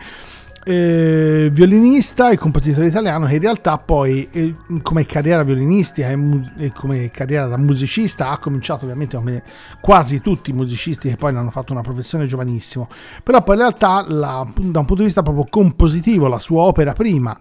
Eh, 0.67 1.49
violinista 1.51 2.31
e 2.31 2.37
compositore 2.37 2.87
italiano 2.87 3.27
che 3.27 3.35
in 3.35 3.39
realtà 3.39 3.77
poi 3.77 4.27
eh, 4.31 4.55
come 4.81 5.05
carriera 5.05 5.43
violinistica 5.43 6.09
e, 6.09 6.15
mu- 6.15 6.51
e 6.57 6.71
come 6.71 7.11
carriera 7.11 7.45
da 7.45 7.57
musicista 7.57 8.29
ha 8.31 8.39
cominciato 8.39 8.85
ovviamente 8.85 9.15
come 9.15 9.43
quasi 9.79 10.21
tutti 10.21 10.49
i 10.49 10.53
musicisti 10.53 11.07
che 11.09 11.17
poi 11.17 11.33
ne 11.33 11.39
hanno 11.39 11.51
fatto 11.51 11.71
una 11.71 11.81
professione 11.81 12.25
giovanissimo. 12.25 12.87
Però 13.21 13.43
poi 13.43 13.55
in 13.55 13.61
realtà 13.61 14.03
la- 14.07 14.43
da 14.55 14.79
un 14.79 14.85
punto 14.85 14.95
di 14.95 15.03
vista 15.03 15.21
proprio 15.21 15.45
compositivo 15.47 16.27
la 16.27 16.39
sua 16.39 16.63
opera 16.63 16.93
prima 16.93 17.37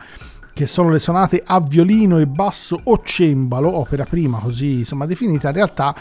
che 0.55 0.69
sono 0.69 0.89
le 0.89 1.01
sonate 1.01 1.43
a 1.45 1.61
violino 1.61 2.19
e 2.19 2.27
basso 2.27 2.79
o 2.85 3.03
cembalo, 3.03 3.77
opera 3.77 4.05
prima 4.05 4.39
così 4.39 4.79
insomma 4.79 5.05
definita, 5.05 5.49
in 5.49 5.55
realtà 5.55 5.95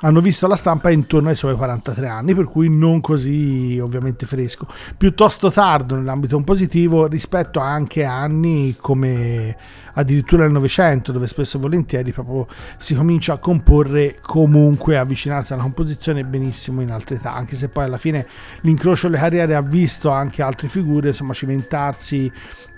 hanno 0.00 0.20
visto 0.20 0.46
la 0.46 0.56
stampa 0.56 0.90
intorno 0.90 1.28
ai 1.28 1.36
suoi 1.36 1.56
43 1.56 2.06
anni, 2.06 2.34
per 2.34 2.44
cui 2.44 2.68
non 2.68 3.00
così 3.00 3.78
ovviamente 3.82 4.24
fresco, 4.24 4.66
piuttosto 4.96 5.50
tardo 5.50 5.96
nell'ambito 5.96 6.36
compositivo 6.36 7.06
rispetto 7.06 7.58
anche 7.58 8.04
a 8.04 8.16
anni 8.16 8.76
come 8.78 9.56
addirittura 9.94 10.44
il 10.44 10.52
Novecento, 10.52 11.10
dove 11.10 11.26
spesso 11.26 11.56
e 11.56 11.60
volentieri 11.60 12.12
proprio 12.12 12.46
si 12.76 12.94
comincia 12.94 13.32
a 13.32 13.38
comporre 13.38 14.18
comunque 14.20 14.98
avvicinarsi 14.98 15.52
alla 15.52 15.62
composizione 15.62 16.24
benissimo 16.24 16.80
in 16.80 16.90
altre 16.90 17.16
età, 17.16 17.34
anche 17.34 17.56
se 17.56 17.68
poi 17.68 17.84
alla 17.84 17.96
fine 17.96 18.26
l'incrocio 18.60 19.08
delle 19.08 19.20
carriere 19.20 19.56
ha 19.56 19.62
visto 19.62 20.10
anche 20.10 20.42
altre 20.42 20.68
figure, 20.68 21.08
insomma 21.08 21.32
cimentarsi 21.32 22.30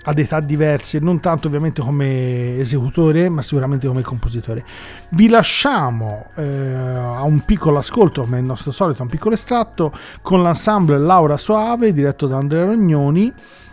ad 0.08 0.18
età 0.18 0.40
diverse, 0.40 0.98
non 1.00 1.20
tanto 1.20 1.48
ovviamente 1.48 1.82
come 1.82 2.56
esecutore, 2.58 3.28
ma 3.28 3.42
sicuramente 3.42 3.86
come 3.86 4.00
compositore. 4.00 4.64
Vi 5.10 5.28
lasciamo 5.28 6.28
eh, 6.34 6.42
a 6.42 7.22
un 7.24 7.44
piccolo 7.44 7.76
ascolto, 7.76 8.22
come 8.22 8.38
è 8.38 8.40
il 8.40 8.46
nostro 8.46 8.70
solito, 8.70 9.02
un 9.02 9.08
piccolo 9.08 9.34
estratto 9.34 9.92
con 10.22 10.42
l'ensemble 10.42 10.98
Laura 10.98 11.36
Soave, 11.36 11.92
diretto 11.92 12.26
da 12.26 12.38
Andrea 12.38 12.64
Rognoni. 12.64 13.32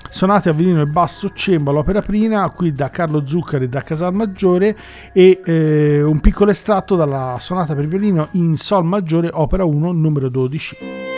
Sonate 0.10 0.50
a 0.50 0.51
violino 0.51 0.82
e 0.82 0.86
basso, 0.86 1.32
cembalo, 1.34 1.80
opera 1.80 2.01
prima, 2.01 2.48
qui 2.50 2.74
da 2.74 2.89
Carlo 2.89 3.25
Zuccari 3.25 3.68
da 3.68 3.81
Casalmaggiore 3.81 4.77
e 5.14 5.42
eh, 5.44 6.03
un 6.03 6.20
piccolo 6.20 6.51
estratto 6.51 6.96
dalla 6.96 7.38
sonata 7.40 7.74
per 7.75 7.88
violino 7.88 8.27
in 8.31 8.55
Sol 8.57 8.86
maggiore, 8.86 9.29
opera 9.31 9.64
1, 9.64 9.92
numero 9.94 10.29
12. 10.29 11.15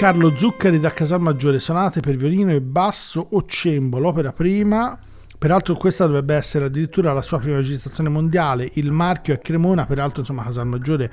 Carlo 0.00 0.34
Zuccari 0.34 0.80
da 0.80 0.94
Casalmaggiore, 0.94 1.58
sonate 1.58 2.00
per 2.00 2.16
violino 2.16 2.52
e 2.52 2.62
basso 2.62 3.26
o 3.32 3.44
cembalo, 3.44 4.08
opera 4.08 4.32
prima. 4.32 4.98
Peraltro 5.40 5.74
questa 5.74 6.04
dovrebbe 6.04 6.34
essere 6.34 6.66
addirittura 6.66 7.14
la 7.14 7.22
sua 7.22 7.38
prima 7.38 7.56
registrazione 7.56 8.10
mondiale, 8.10 8.72
il 8.74 8.92
marchio 8.92 9.32
è 9.32 9.38
Cremona, 9.38 9.86
peraltro 9.86 10.20
insomma 10.20 10.42
Casalmaggiore 10.42 11.10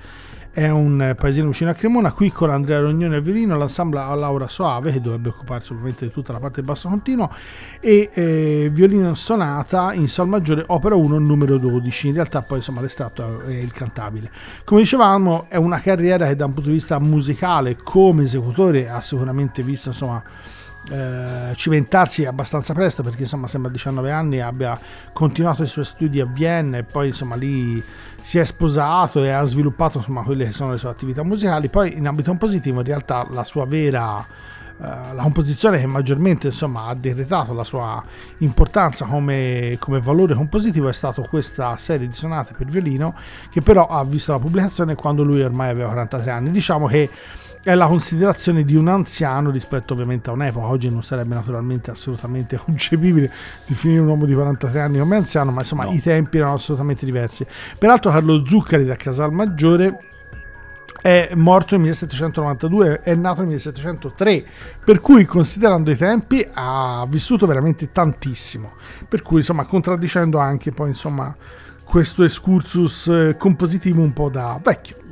è 0.51 0.67
un 0.67 1.01
eh, 1.01 1.15
paesino 1.15 1.47
vicino 1.47 1.69
a 1.69 1.73
Cremona, 1.73 2.11
qui 2.11 2.29
con 2.29 2.49
Andrea 2.49 2.81
Rognoni 2.81 3.15
al 3.15 3.21
violino, 3.21 3.57
l'ensemble 3.57 4.01
a 4.01 4.13
Laura 4.15 4.49
Soave 4.49 4.91
che 4.91 4.99
dovrebbe 4.99 5.29
occuparsi 5.29 5.71
ovviamente 5.71 6.07
di 6.07 6.11
tutta 6.11 6.33
la 6.33 6.39
parte 6.39 6.61
basso 6.61 6.89
continuo 6.89 7.31
e 7.79 8.09
eh, 8.11 8.69
violino 8.69 9.15
sonata 9.15 9.93
in 9.93 10.09
sol 10.09 10.27
maggiore 10.27 10.61
opera 10.67 10.95
1 10.95 11.19
numero 11.19 11.57
12, 11.57 12.07
in 12.09 12.15
realtà 12.15 12.41
poi 12.41 12.57
insomma 12.57 12.81
l'estratto 12.81 13.43
è 13.43 13.53
il 13.53 13.71
cantabile. 13.71 14.29
Come 14.65 14.81
dicevamo 14.81 15.45
è 15.47 15.55
una 15.55 15.79
carriera 15.79 16.27
che 16.27 16.35
da 16.35 16.43
un 16.43 16.53
punto 16.53 16.67
di 16.67 16.75
vista 16.75 16.99
musicale 16.99 17.77
come 17.81 18.23
esecutore 18.23 18.89
ha 18.89 18.99
sicuramente 18.99 19.63
visto 19.63 19.87
insomma 19.87 20.21
eh, 20.89 21.53
cimentarsi 21.55 22.25
abbastanza 22.25 22.73
presto 22.73 23.03
perché 23.03 23.23
insomma 23.23 23.47
sembra 23.47 23.69
a 23.69 23.73
19 23.73 24.11
anni 24.11 24.39
abbia 24.39 24.79
continuato 25.11 25.63
i 25.63 25.67
suoi 25.67 25.85
studi 25.85 26.19
a 26.19 26.25
Vienna 26.25 26.77
e 26.77 26.83
poi 26.83 27.07
insomma 27.07 27.35
lì 27.35 27.83
si 28.21 28.37
è 28.37 28.45
sposato 28.45 29.23
e 29.23 29.29
ha 29.29 29.43
sviluppato 29.43 29.97
insomma 29.97 30.23
quelle 30.23 30.45
che 30.45 30.53
sono 30.53 30.71
le 30.71 30.77
sue 30.77 30.89
attività 30.89 31.23
musicali. 31.23 31.69
Poi 31.69 31.97
in 31.97 32.07
ambito 32.07 32.29
compositivo 32.29 32.79
in 32.79 32.85
realtà 32.85 33.27
la 33.29 33.43
sua 33.43 33.65
vera 33.65 34.25
eh, 34.79 35.13
la 35.13 35.23
composizione 35.23 35.79
che 35.79 35.87
maggiormente 35.87 36.47
insomma 36.47 36.85
ha 36.85 36.93
decretato 36.93 37.51
la 37.53 37.63
sua 37.63 38.03
importanza 38.39 39.05
come, 39.05 39.75
come 39.79 39.99
valore 39.99 40.35
compositivo 40.35 40.87
è 40.87 40.93
stata 40.93 41.21
questa 41.23 41.77
serie 41.77 42.07
di 42.07 42.13
sonate 42.13 42.53
per 42.55 42.67
violino 42.67 43.15
che 43.49 43.61
però 43.61 43.87
ha 43.87 44.05
visto 44.05 44.33
la 44.33 44.39
pubblicazione 44.39 44.93
quando 44.93 45.23
lui 45.23 45.41
ormai 45.41 45.69
aveva 45.69 45.87
43 45.87 46.31
anni. 46.31 46.51
Diciamo 46.51 46.85
che 46.85 47.09
è 47.67 47.75
la 47.75 47.87
considerazione 47.87 48.63
di 48.63 48.77
un 48.77 48.87
anziano 48.87 49.49
rispetto 49.49 49.91
ovviamente 49.91 50.29
a 50.29 50.33
un'epoca. 50.33 50.67
Oggi 50.67 50.89
non 50.89 51.03
sarebbe 51.03 51.35
naturalmente 51.35 51.91
assolutamente 51.91 52.55
concepibile 52.63 53.29
definire 53.65 53.99
un 53.99 54.07
uomo 54.07 54.23
di 54.23 54.33
43 54.33 54.79
anni 54.79 54.99
come 54.99 55.17
anziano, 55.17 55.51
ma 55.51 55.59
insomma 55.59 55.83
No. 55.83 55.91
i 55.91 56.01
tempi 56.01 56.37
erano 56.37 56.53
assolutamente 56.53 57.03
diversi. 57.03 57.45
Peraltro 57.77 58.09
Carlo 58.11 58.47
Zuccari 58.47 58.85
da 58.85 58.95
Casalmaggiore 58.95 59.99
è 61.01 61.31
morto 61.35 61.75
nel 61.75 61.81
1792, 61.81 63.01
è 63.01 63.13
nato 63.15 63.41
nel 63.41 63.49
1703, 63.49 64.45
per 64.85 65.01
cui 65.01 65.25
considerando 65.25 65.91
i 65.91 65.97
tempi 65.97 66.47
ha 66.49 67.05
vissuto 67.09 67.47
veramente 67.47 67.91
tantissimo, 67.91 68.75
per 69.09 69.21
cui 69.21 69.39
insomma 69.39 69.65
contraddicendo 69.65 70.37
anche 70.37 70.71
poi 70.71 70.87
insomma 70.87 71.35
questo 71.83 72.23
excursus 72.23 73.07
eh, 73.07 73.35
compositivo 73.37 74.01
un 74.01 74.13
po' 74.13 74.29
da 74.29 74.57
vecchio. 74.63 75.06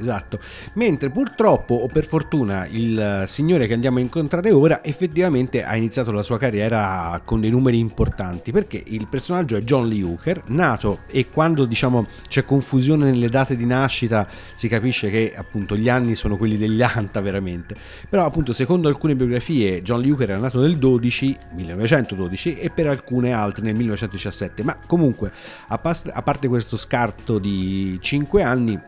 Esatto, 0.00 0.40
mentre 0.74 1.10
purtroppo 1.10 1.74
o 1.74 1.86
per 1.86 2.06
fortuna 2.06 2.66
il 2.66 2.98
eh, 2.98 3.26
signore 3.26 3.66
che 3.66 3.74
andiamo 3.74 3.98
a 3.98 4.00
incontrare 4.00 4.50
ora 4.50 4.82
effettivamente 4.82 5.62
ha 5.62 5.76
iniziato 5.76 6.10
la 6.10 6.22
sua 6.22 6.38
carriera 6.38 7.20
con 7.22 7.38
dei 7.38 7.50
numeri 7.50 7.78
importanti 7.78 8.50
perché 8.50 8.82
il 8.82 9.08
personaggio 9.08 9.56
è 9.56 9.60
John 9.60 9.88
Lee 9.88 10.02
Hooker, 10.02 10.44
nato 10.46 11.00
e 11.06 11.28
quando 11.28 11.66
diciamo 11.66 12.06
c'è 12.26 12.46
confusione 12.46 13.10
nelle 13.10 13.28
date 13.28 13.56
di 13.56 13.66
nascita 13.66 14.26
si 14.54 14.68
capisce 14.68 15.10
che 15.10 15.34
appunto 15.36 15.76
gli 15.76 15.90
anni 15.90 16.14
sono 16.14 16.38
quelli 16.38 16.56
degli 16.56 16.80
anta 16.80 17.20
veramente, 17.20 17.76
però 18.08 18.24
appunto 18.24 18.54
secondo 18.54 18.88
alcune 18.88 19.14
biografie 19.14 19.82
John 19.82 20.00
Lee 20.00 20.12
Hooker 20.12 20.30
era 20.30 20.38
nato 20.38 20.60
nel 20.60 20.78
12, 20.78 21.36
1912 21.56 22.58
e 22.58 22.70
per 22.70 22.86
alcune 22.86 23.32
altre 23.32 23.64
nel 23.64 23.74
1917, 23.74 24.62
ma 24.62 24.78
comunque 24.86 25.30
a 25.66 25.78
parte 25.78 26.48
questo 26.48 26.78
scarto 26.78 27.38
di 27.38 27.98
5 28.00 28.42
anni 28.42 28.80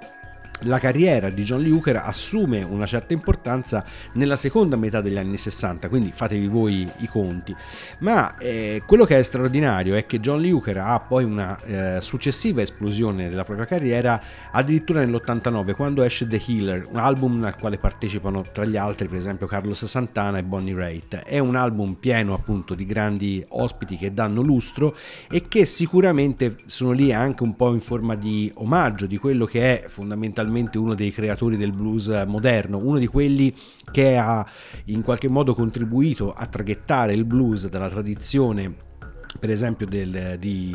la 0.62 0.78
carriera 0.78 1.30
di 1.30 1.42
John 1.42 1.60
Lee 1.60 1.72
Hooker 1.72 1.96
assume 1.96 2.62
una 2.62 2.86
certa 2.86 3.12
importanza 3.12 3.84
nella 4.14 4.36
seconda 4.36 4.76
metà 4.76 5.00
degli 5.00 5.16
anni 5.16 5.36
60, 5.36 5.88
quindi 5.88 6.12
fatevi 6.12 6.46
voi 6.46 6.88
i 6.98 7.06
conti. 7.06 7.54
Ma 7.98 8.36
eh, 8.36 8.82
quello 8.86 9.04
che 9.04 9.18
è 9.18 9.22
straordinario 9.22 9.94
è 9.94 10.06
che 10.06 10.20
John 10.20 10.40
Lee 10.40 10.52
Hooker 10.52 10.78
ha 10.78 11.00
poi 11.00 11.24
una 11.24 11.58
eh, 11.62 12.00
successiva 12.00 12.62
esplosione 12.62 13.28
della 13.28 13.44
propria 13.44 13.66
carriera 13.66 14.20
addirittura 14.50 15.04
nell'89 15.04 15.74
quando 15.74 16.02
esce 16.02 16.26
The 16.26 16.40
Healer, 16.46 16.86
un 16.90 16.98
album 16.98 17.44
al 17.44 17.56
quale 17.56 17.78
partecipano 17.78 18.44
tra 18.52 18.64
gli 18.64 18.76
altri 18.76 19.08
per 19.08 19.18
esempio 19.18 19.46
Carlos 19.46 19.84
Santana 19.84 20.38
e 20.38 20.42
Bonnie 20.42 20.74
Raitt. 20.74 21.16
È 21.16 21.38
un 21.38 21.56
album 21.56 21.94
pieno 21.94 22.34
appunto 22.34 22.74
di 22.74 22.86
grandi 22.86 23.44
ospiti 23.48 23.96
che 23.96 24.12
danno 24.12 24.42
lustro 24.42 24.96
e 25.30 25.48
che 25.48 25.66
sicuramente 25.66 26.56
sono 26.66 26.92
lì 26.92 27.12
anche 27.12 27.42
un 27.42 27.56
po' 27.56 27.72
in 27.72 27.80
forma 27.80 28.14
di 28.14 28.50
omaggio 28.54 29.06
di 29.06 29.16
quello 29.16 29.44
che 29.44 29.80
è 29.80 29.88
fondamentalmente 29.88 30.51
uno 30.78 30.94
dei 30.94 31.10
creatori 31.10 31.56
del 31.56 31.72
blues 31.72 32.24
moderno, 32.26 32.78
uno 32.78 32.98
di 32.98 33.06
quelli 33.06 33.54
che 33.90 34.16
ha 34.16 34.46
in 34.86 35.02
qualche 35.02 35.28
modo 35.28 35.54
contribuito 35.54 36.32
a 36.32 36.46
traghettare 36.46 37.12
il 37.12 37.24
blues 37.24 37.68
dalla 37.68 37.88
tradizione 37.88 38.90
per 39.38 39.50
esempio 39.50 39.86
del, 39.86 40.36
di 40.38 40.74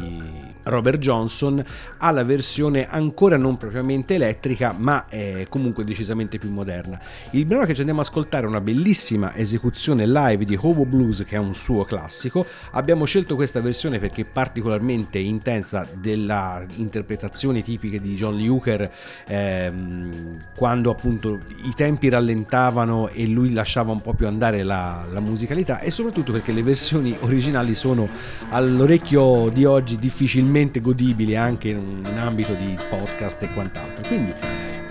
Robert 0.63 0.99
Johnson 0.99 1.63
alla 1.97 2.23
versione 2.23 2.87
ancora 2.89 3.37
non 3.37 3.57
propriamente 3.57 4.15
elettrica 4.15 4.73
ma 4.77 5.05
è 5.07 5.45
comunque 5.49 5.83
decisamente 5.83 6.37
più 6.37 6.49
moderna. 6.49 6.99
Il 7.31 7.45
brano 7.45 7.65
che 7.65 7.73
ci 7.73 7.79
andiamo 7.79 8.01
ad 8.01 8.07
ascoltare 8.07 8.45
è 8.45 8.49
una 8.49 8.61
bellissima 8.61 9.35
esecuzione 9.35 10.05
live 10.07 10.45
di 10.45 10.57
Hobo 10.59 10.85
Blues 10.85 11.23
che 11.27 11.35
è 11.35 11.39
un 11.39 11.55
suo 11.55 11.83
classico. 11.85 12.45
Abbiamo 12.71 13.05
scelto 13.05 13.35
questa 13.35 13.61
versione 13.61 13.99
perché 13.99 14.21
è 14.21 14.25
particolarmente 14.25 15.19
intensa 15.19 15.87
della 15.93 16.65
interpretazione 16.75 17.61
tipiche 17.61 17.99
di 18.01 18.15
John 18.15 18.35
Lee 18.35 18.49
Hooker 18.49 18.91
ehm, 19.27 20.45
quando 20.55 20.91
appunto 20.91 21.39
i 21.63 21.73
tempi 21.75 22.09
rallentavano 22.09 23.09
e 23.09 23.27
lui 23.27 23.53
lasciava 23.53 23.91
un 23.91 24.01
po' 24.01 24.13
più 24.13 24.27
andare 24.27 24.63
la, 24.63 25.05
la 25.11 25.19
musicalità 25.19 25.79
e 25.79 25.91
soprattutto 25.91 26.31
perché 26.31 26.51
le 26.51 26.63
versioni 26.63 27.15
originali 27.21 27.75
sono 27.75 28.07
all'orecchio 28.49 29.49
di 29.49 29.65
oggi 29.65 29.97
difficilmente 29.97 30.81
godibili 30.81 31.35
anche 31.35 31.69
in 31.69 32.03
ambito 32.17 32.53
di 32.53 32.77
podcast 32.89 33.41
e 33.43 33.53
quant'altro. 33.53 34.03
Quindi, 34.07 34.33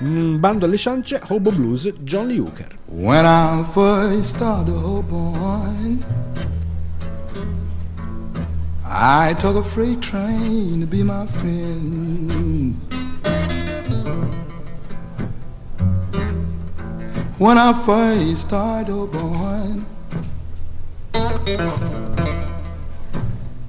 mm, 0.03 0.39
bando 0.39 0.67
alle 0.67 0.77
ciance, 0.77 1.21
Hobo 1.29 1.51
Blues, 1.51 1.93
John 2.01 2.27
Lee 2.27 2.39
Hooker. 2.39 2.77
When 2.87 3.25
I 3.25 3.65
first 3.73 4.37
started 4.37 4.75
hoboing, 4.75 6.05
I 8.85 9.35
took 9.41 9.57
a 9.57 9.63
freight 9.63 10.01
train 10.01 10.81
to 10.81 10.87
be 10.87 11.03
my 11.03 11.27
friend. 11.27 12.75
When 17.39 17.59
I 17.59 17.75
first 17.75 18.47
started 18.47 18.89
hoboing, 18.89 19.85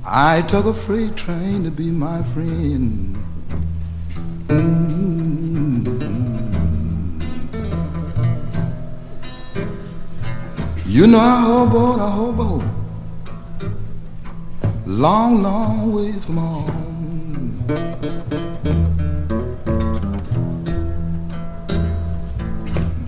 I 0.10 0.42
took 0.48 0.66
a 0.66 0.74
freight 0.74 1.18
train 1.18 1.66
to 1.66 1.72
be 1.72 1.92
my 1.92 2.24
friend. 2.24 3.18
Mm-hmm. 4.48 4.88
You 10.86 11.08
know 11.08 11.20
I 11.20 11.44
hoboed, 11.46 12.00
I 12.00 12.10
hoboed 12.10 12.78
long, 14.86 15.44
long 15.44 15.92
ways 15.92 16.26
from 16.26 16.38
home. 16.38 17.64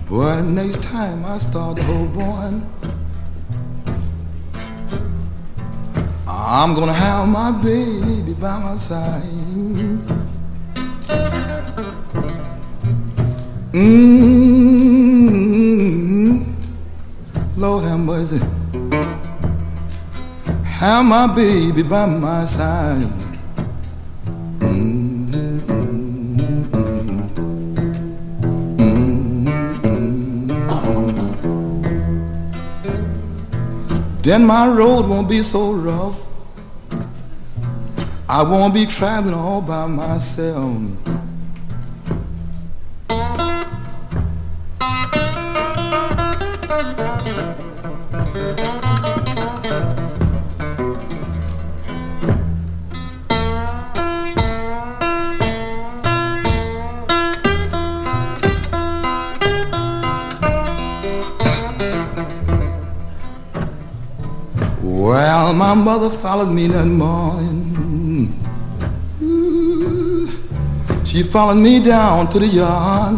But 0.08 0.42
next 0.42 0.82
time 0.82 1.24
I 1.24 1.38
start 1.38 1.78
hoboing, 1.78 2.62
I'm 6.32 6.74
gonna 6.74 6.92
have 6.92 7.26
my 7.28 7.50
baby 7.50 8.34
by 8.34 8.58
my 8.58 8.76
side. 8.76 9.22
mm 13.72 15.10
Lord 17.56 17.84
have 17.84 17.98
mercy. 18.00 18.38
Have 20.64 21.04
my 21.04 21.26
baby 21.34 21.82
by 21.82 22.06
my 22.06 22.44
side. 22.44 23.10
Then 34.22 34.44
my 34.44 34.68
road 34.68 35.06
won't 35.06 35.28
be 35.28 35.42
so 35.42 35.72
rough. 35.72 36.20
I 38.28 38.42
won't 38.42 38.74
be 38.74 38.86
traveling 38.86 39.34
all 39.34 39.62
by 39.62 39.86
myself. 39.86 40.82
My 65.70 65.76
mother 65.76 66.10
followed 66.10 66.52
me 66.52 66.66
that 66.66 66.84
morning. 66.84 68.34
She 71.04 71.22
followed 71.22 71.58
me 71.62 71.78
down 71.78 72.28
to 72.30 72.40
the 72.40 72.46
yard. 72.48 73.14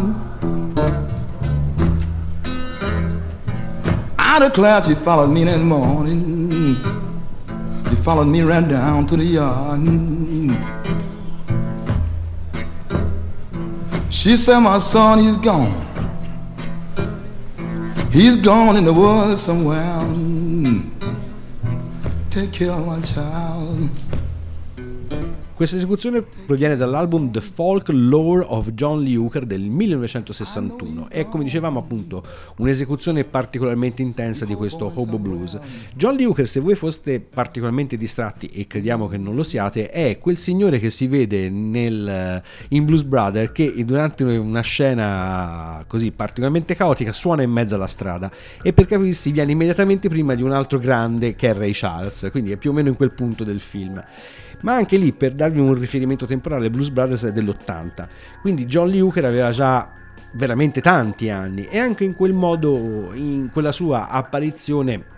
I 4.19 4.37
declare 4.37 4.83
she 4.83 4.93
followed 4.93 5.31
me 5.31 5.45
that 5.45 5.61
morning. 5.61 6.75
She 7.89 7.95
followed 7.95 8.25
me 8.25 8.41
right 8.41 8.67
down 8.69 9.07
to 9.07 9.17
the 9.17 9.25
yard. 9.25 9.81
She 14.11 14.37
said, 14.37 14.59
My 14.59 14.77
son, 14.77 15.17
he's 15.17 15.37
gone. 15.37 15.73
He's 18.11 18.35
gone 18.35 18.77
in 18.77 18.85
the 18.85 18.93
world 18.93 19.39
somewhere. 19.39 20.22
Take 22.33 22.51
care 22.51 22.71
of 22.71 22.87
my 22.87 22.99
child. 23.01 23.62
Questa 25.63 25.79
esecuzione 25.79 26.21
proviene 26.21 26.75
dall'album 26.75 27.31
The 27.31 27.39
Folk 27.39 27.87
Lore 27.87 28.43
of 28.45 28.71
John 28.71 29.01
Lee 29.01 29.15
Hooker 29.15 29.45
del 29.45 29.61
1961 29.61 31.07
e 31.09 31.29
come 31.29 31.45
dicevamo 31.45 31.79
appunto 31.79 32.21
un'esecuzione 32.57 33.23
particolarmente 33.23 34.01
intensa 34.01 34.43
di 34.43 34.55
questo 34.55 34.91
Hobo 34.93 35.17
Blues. 35.17 35.57
John 35.95 36.15
Lee 36.17 36.25
Hooker, 36.25 36.49
se 36.49 36.59
voi 36.59 36.75
foste 36.75 37.21
particolarmente 37.21 37.95
distratti 37.95 38.47
e 38.47 38.67
crediamo 38.67 39.07
che 39.07 39.15
non 39.15 39.35
lo 39.35 39.43
siate, 39.43 39.89
è 39.89 40.17
quel 40.17 40.37
signore 40.37 40.79
che 40.79 40.89
si 40.89 41.07
vede 41.07 41.49
nel, 41.49 42.43
in 42.67 42.83
Blues 42.83 43.03
Brother 43.03 43.53
che 43.53 43.73
durante 43.85 44.25
una 44.25 44.59
scena 44.59 45.81
così 45.87 46.11
particolarmente 46.11 46.75
caotica 46.75 47.13
suona 47.13 47.41
in 47.41 47.51
mezzo 47.51 47.75
alla 47.75 47.87
strada 47.87 48.29
e 48.61 48.73
per 48.73 48.85
capirsi 48.85 49.31
viene 49.31 49.53
immediatamente 49.53 50.09
prima 50.09 50.35
di 50.35 50.43
un 50.43 50.51
altro 50.51 50.77
grande 50.77 51.35
che 51.35 51.51
è 51.51 51.53
Ray 51.53 51.71
Charles, 51.71 52.27
quindi 52.31 52.51
è 52.51 52.57
più 52.57 52.71
o 52.71 52.73
meno 52.73 52.89
in 52.89 52.97
quel 52.97 53.11
punto 53.13 53.45
del 53.45 53.61
film 53.61 54.03
ma 54.63 54.73
anche 54.73 54.97
lì 54.97 55.13
per 55.13 55.33
darvi 55.33 55.59
un 55.59 55.73
riferimento 55.73 56.25
temporale 56.25 56.69
Blues 56.69 56.89
Brothers 56.89 57.25
è 57.25 57.31
dell'80 57.31 58.07
quindi 58.41 58.65
John 58.65 58.89
Lee 58.89 59.01
Hooker 59.01 59.23
aveva 59.23 59.51
già 59.51 60.01
veramente 60.33 60.81
tanti 60.81 61.29
anni. 61.29 61.65
E 61.65 61.79
anche 61.79 62.03
in 62.03 62.13
quel 62.13 62.33
modo 62.33 63.11
in 63.13 63.49
quella 63.51 63.71
sua 63.71 64.09
apparizione 64.09 65.11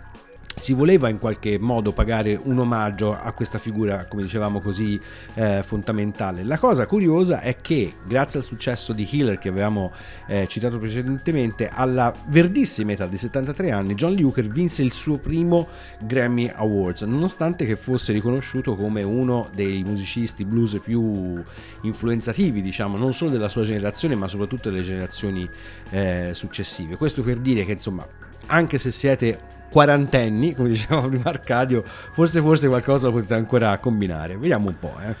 si 0.58 0.72
voleva 0.72 1.10
in 1.10 1.18
qualche 1.18 1.58
modo 1.58 1.92
pagare 1.92 2.40
un 2.42 2.58
omaggio 2.58 3.14
a 3.14 3.30
questa 3.32 3.58
figura, 3.58 4.06
come 4.06 4.22
dicevamo 4.22 4.62
così, 4.62 4.98
eh, 5.34 5.62
fondamentale. 5.62 6.44
La 6.44 6.56
cosa 6.56 6.86
curiosa 6.86 7.40
è 7.40 7.56
che, 7.60 7.96
grazie 8.06 8.38
al 8.38 8.44
successo 8.44 8.94
di 8.94 9.06
Healer 9.08 9.36
che 9.36 9.50
avevamo 9.50 9.92
eh, 10.26 10.46
citato 10.48 10.78
precedentemente, 10.78 11.68
alla 11.68 12.10
verdissima 12.28 12.92
età 12.92 13.06
di 13.06 13.18
73 13.18 13.70
anni, 13.70 13.94
John 13.94 14.16
Hooker 14.18 14.48
vinse 14.48 14.82
il 14.82 14.94
suo 14.94 15.18
primo 15.18 15.68
Grammy 16.00 16.50
Awards, 16.54 17.02
nonostante 17.02 17.66
che 17.66 17.76
fosse 17.76 18.14
riconosciuto 18.14 18.76
come 18.76 19.02
uno 19.02 19.50
dei 19.54 19.84
musicisti 19.84 20.46
blues 20.46 20.80
più 20.82 21.38
influenzativi, 21.82 22.62
diciamo, 22.62 22.96
non 22.96 23.12
solo 23.12 23.30
della 23.30 23.48
sua 23.48 23.62
generazione, 23.62 24.14
ma 24.14 24.26
soprattutto 24.26 24.70
delle 24.70 24.82
generazioni 24.82 25.46
eh, 25.90 26.30
successive. 26.32 26.96
Questo 26.96 27.20
per 27.20 27.40
dire 27.40 27.66
che, 27.66 27.72
insomma, 27.72 28.08
anche 28.46 28.78
se 28.78 28.90
siete 28.90 29.54
quarantenni, 29.70 30.54
come 30.54 30.68
diceva 30.68 31.00
prima 31.08 31.30
Arcadio, 31.30 31.82
forse 31.84 32.40
forse 32.40 32.68
qualcosa 32.68 33.10
potete 33.10 33.34
ancora 33.34 33.76
combinare. 33.78 34.36
Vediamo 34.36 34.68
un 34.68 34.78
po', 34.78 34.98
eh. 35.00 35.14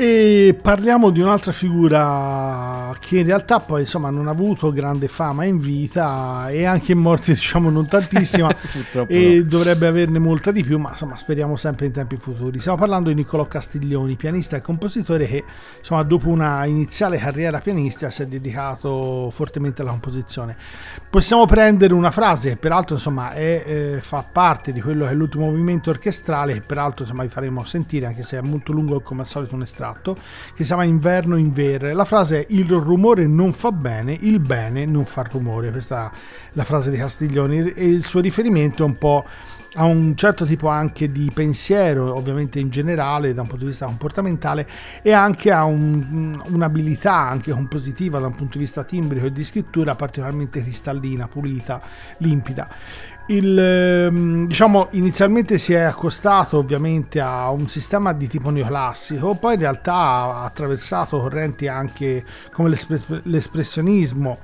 E 0.00 0.56
parliamo 0.62 1.10
di 1.10 1.20
un'altra 1.20 1.50
figura 1.50 2.94
che 3.00 3.18
in 3.18 3.26
realtà 3.26 3.58
poi 3.58 3.80
insomma 3.80 4.10
non 4.10 4.28
ha 4.28 4.30
avuto 4.30 4.70
grande 4.70 5.08
fama 5.08 5.42
in 5.42 5.58
vita 5.58 6.50
e 6.50 6.66
anche 6.66 6.92
in 6.92 6.98
morte 6.98 7.32
diciamo 7.34 7.68
non 7.68 7.88
tantissima 7.88 8.48
e 9.08 9.38
no. 9.38 9.42
dovrebbe 9.42 9.88
averne 9.88 10.20
molta 10.20 10.52
di 10.52 10.62
più 10.62 10.78
ma 10.78 10.90
insomma 10.90 11.16
speriamo 11.16 11.56
sempre 11.56 11.86
in 11.86 11.92
tempi 11.92 12.16
futuri. 12.16 12.60
Stiamo 12.60 12.78
parlando 12.78 13.08
di 13.08 13.16
Niccolò 13.16 13.48
Castiglioni, 13.48 14.14
pianista 14.14 14.56
e 14.56 14.60
compositore 14.60 15.26
che 15.26 15.42
insomma 15.78 16.04
dopo 16.04 16.28
una 16.28 16.64
iniziale 16.64 17.18
carriera 17.18 17.58
pianistica 17.58 18.08
si 18.08 18.22
è 18.22 18.26
dedicato 18.28 19.30
fortemente 19.32 19.82
alla 19.82 19.90
composizione. 19.90 20.56
Possiamo 21.10 21.44
prendere 21.44 21.92
una 21.92 22.12
frase 22.12 22.50
che 22.50 22.56
peraltro 22.56 22.94
insomma 22.94 23.32
è, 23.32 23.64
eh, 23.66 23.98
fa 24.00 24.24
parte 24.30 24.70
di 24.70 24.80
quello 24.80 25.06
che 25.06 25.10
è 25.10 25.14
l'ultimo 25.14 25.46
movimento 25.46 25.90
orchestrale 25.90 26.52
che 26.52 26.60
peraltro 26.60 27.02
insomma 27.02 27.24
vi 27.24 27.30
faremo 27.30 27.64
sentire 27.64 28.06
anche 28.06 28.22
se 28.22 28.38
è 28.38 28.42
molto 28.42 28.70
lungo 28.70 29.00
come 29.00 29.22
al 29.22 29.26
solito 29.26 29.56
un 29.56 29.62
estratto 29.62 29.86
che 30.02 30.62
si 30.62 30.64
chiama 30.64 30.84
Inverno 30.84 31.36
in 31.36 31.52
Verre. 31.52 31.92
La 31.92 32.04
frase 32.04 32.40
è 32.40 32.46
il 32.50 32.68
rumore 32.68 33.26
non 33.26 33.52
fa 33.52 33.72
bene, 33.72 34.16
il 34.20 34.40
bene 34.40 34.84
non 34.84 35.04
fa 35.04 35.22
rumore. 35.22 35.70
Questa 35.70 36.10
è 36.10 36.16
la 36.52 36.64
frase 36.64 36.90
di 36.90 36.96
Castiglioni 36.96 37.72
e 37.72 37.86
il 37.86 38.04
suo 38.04 38.20
riferimento 38.20 38.82
è 38.82 38.86
un 38.86 38.98
po' 38.98 39.24
a 39.74 39.84
un 39.84 40.16
certo 40.16 40.44
tipo 40.44 40.68
anche 40.68 41.12
di 41.12 41.30
pensiero, 41.32 42.14
ovviamente 42.14 42.58
in 42.58 42.70
generale 42.70 43.34
da 43.34 43.42
un 43.42 43.48
punto 43.48 43.64
di 43.64 43.70
vista 43.70 43.86
comportamentale 43.86 44.66
e 45.02 45.12
anche 45.12 45.52
a 45.52 45.64
un- 45.64 46.40
un'abilità 46.46 47.14
anche 47.14 47.52
compositiva 47.52 48.18
da 48.18 48.26
un 48.26 48.34
punto 48.34 48.56
di 48.56 48.64
vista 48.64 48.82
timbrico 48.84 49.26
e 49.26 49.32
di 49.32 49.44
scrittura 49.44 49.94
particolarmente 49.94 50.62
cristallina, 50.62 51.28
pulita, 51.28 51.82
limpida. 52.18 52.68
Il, 53.30 53.58
ehm, 53.58 54.46
diciamo, 54.46 54.88
inizialmente 54.92 55.58
si 55.58 55.74
è 55.74 55.80
accostato 55.80 56.56
ovviamente 56.56 57.20
a 57.20 57.50
un 57.50 57.68
sistema 57.68 58.14
di 58.14 58.26
tipo 58.26 58.48
neoclassico, 58.48 59.34
poi 59.34 59.54
in 59.54 59.60
realtà 59.60 59.92
ha 59.92 60.44
attraversato 60.44 61.20
correnti 61.20 61.68
anche 61.68 62.24
come 62.50 62.70
l'espre- 62.70 63.20
l'espressionismo 63.24 64.38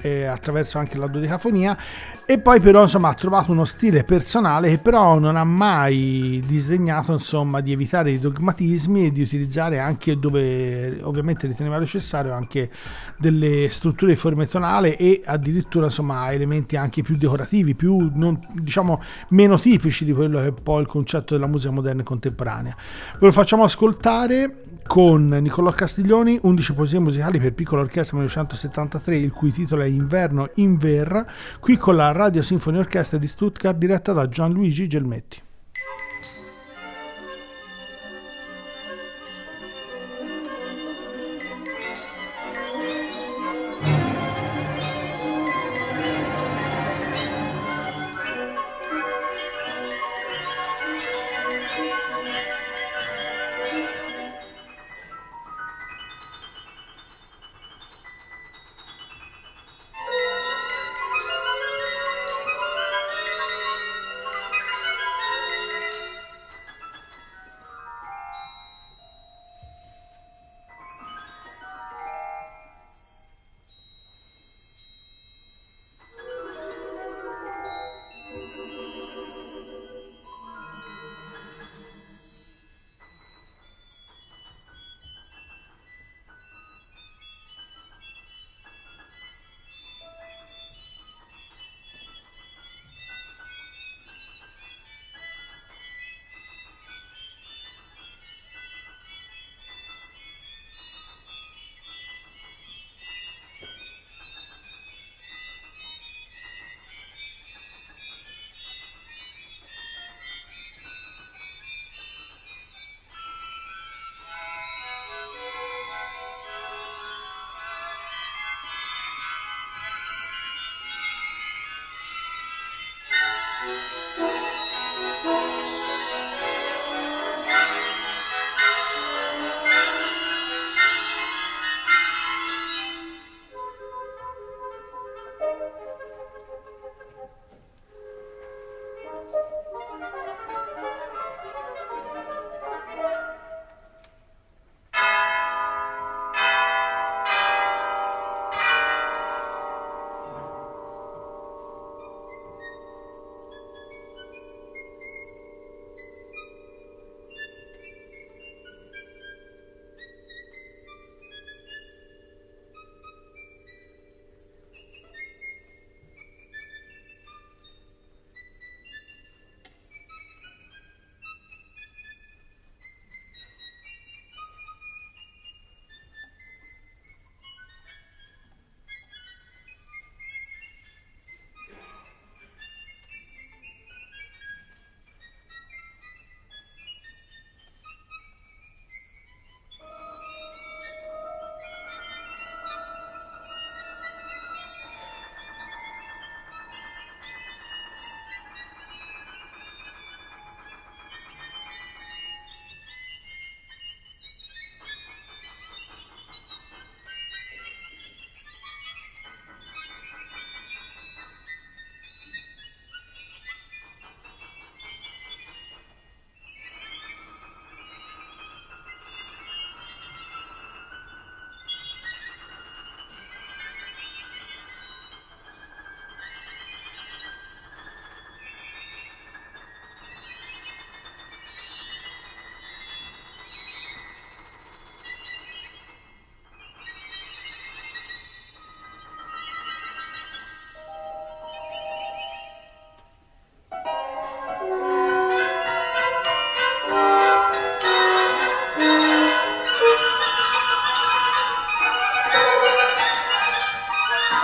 eh, 0.00 0.24
attraverso 0.24 0.78
anche 0.78 0.98
la 0.98 1.06
dodecafonia 1.06 1.76
e 2.24 2.38
poi 2.38 2.60
però 2.60 2.82
insomma 2.82 3.08
ha 3.08 3.14
trovato 3.14 3.50
uno 3.50 3.64
stile 3.64 4.04
personale 4.04 4.68
che 4.68 4.78
però 4.78 5.18
non 5.18 5.36
ha 5.36 5.44
mai 5.44 6.42
disdegnato 6.46 7.12
insomma 7.12 7.60
di 7.60 7.72
evitare 7.72 8.12
i 8.12 8.18
dogmatismi 8.18 9.06
e 9.06 9.12
di 9.12 9.22
utilizzare 9.22 9.78
anche 9.78 10.18
dove 10.18 11.00
ovviamente 11.02 11.46
riteneva 11.46 11.78
necessario 11.78 12.32
anche 12.32 12.70
delle 13.18 13.68
strutture 13.70 14.12
di 14.12 14.18
forme 14.18 14.46
tonale 14.46 14.96
e 14.96 15.22
addirittura 15.24 15.86
insomma 15.86 16.32
elementi 16.32 16.76
anche 16.76 17.02
più 17.02 17.16
decorativi 17.16 17.74
più 17.74 18.10
non, 18.14 18.38
diciamo 18.52 19.02
meno 19.30 19.58
tipici 19.58 20.04
di 20.04 20.12
quello 20.12 20.38
che 20.38 20.46
è 20.46 20.52
poi 20.52 20.82
il 20.82 20.86
concetto 20.86 21.34
della 21.34 21.46
musica 21.46 21.72
moderna 21.72 22.02
e 22.02 22.04
contemporanea. 22.04 22.76
Ve 23.18 23.26
lo 23.26 23.32
facciamo 23.32 23.64
ascoltare 23.64 24.69
con 24.86 25.28
Niccolò 25.28 25.70
Castiglioni 25.70 26.38
11 26.42 26.74
poesie 26.74 26.98
musicali 26.98 27.38
per 27.38 27.52
piccola 27.52 27.82
orchestra 27.82 28.16
1973 28.16 29.16
il 29.16 29.32
cui 29.32 29.52
titolo 29.52 29.82
è 29.82 29.86
Inverno 29.86 30.48
in 30.54 30.76
Verra 30.76 31.26
qui 31.58 31.76
con 31.76 31.96
la 31.96 32.12
Radio 32.12 32.42
Sinfonia 32.42 32.80
Orchestra 32.80 33.18
di 33.18 33.26
Stuttgart 33.26 33.76
diretta 33.76 34.12
da 34.12 34.28
Gianluigi 34.28 34.86
Gelmetti 34.86 35.42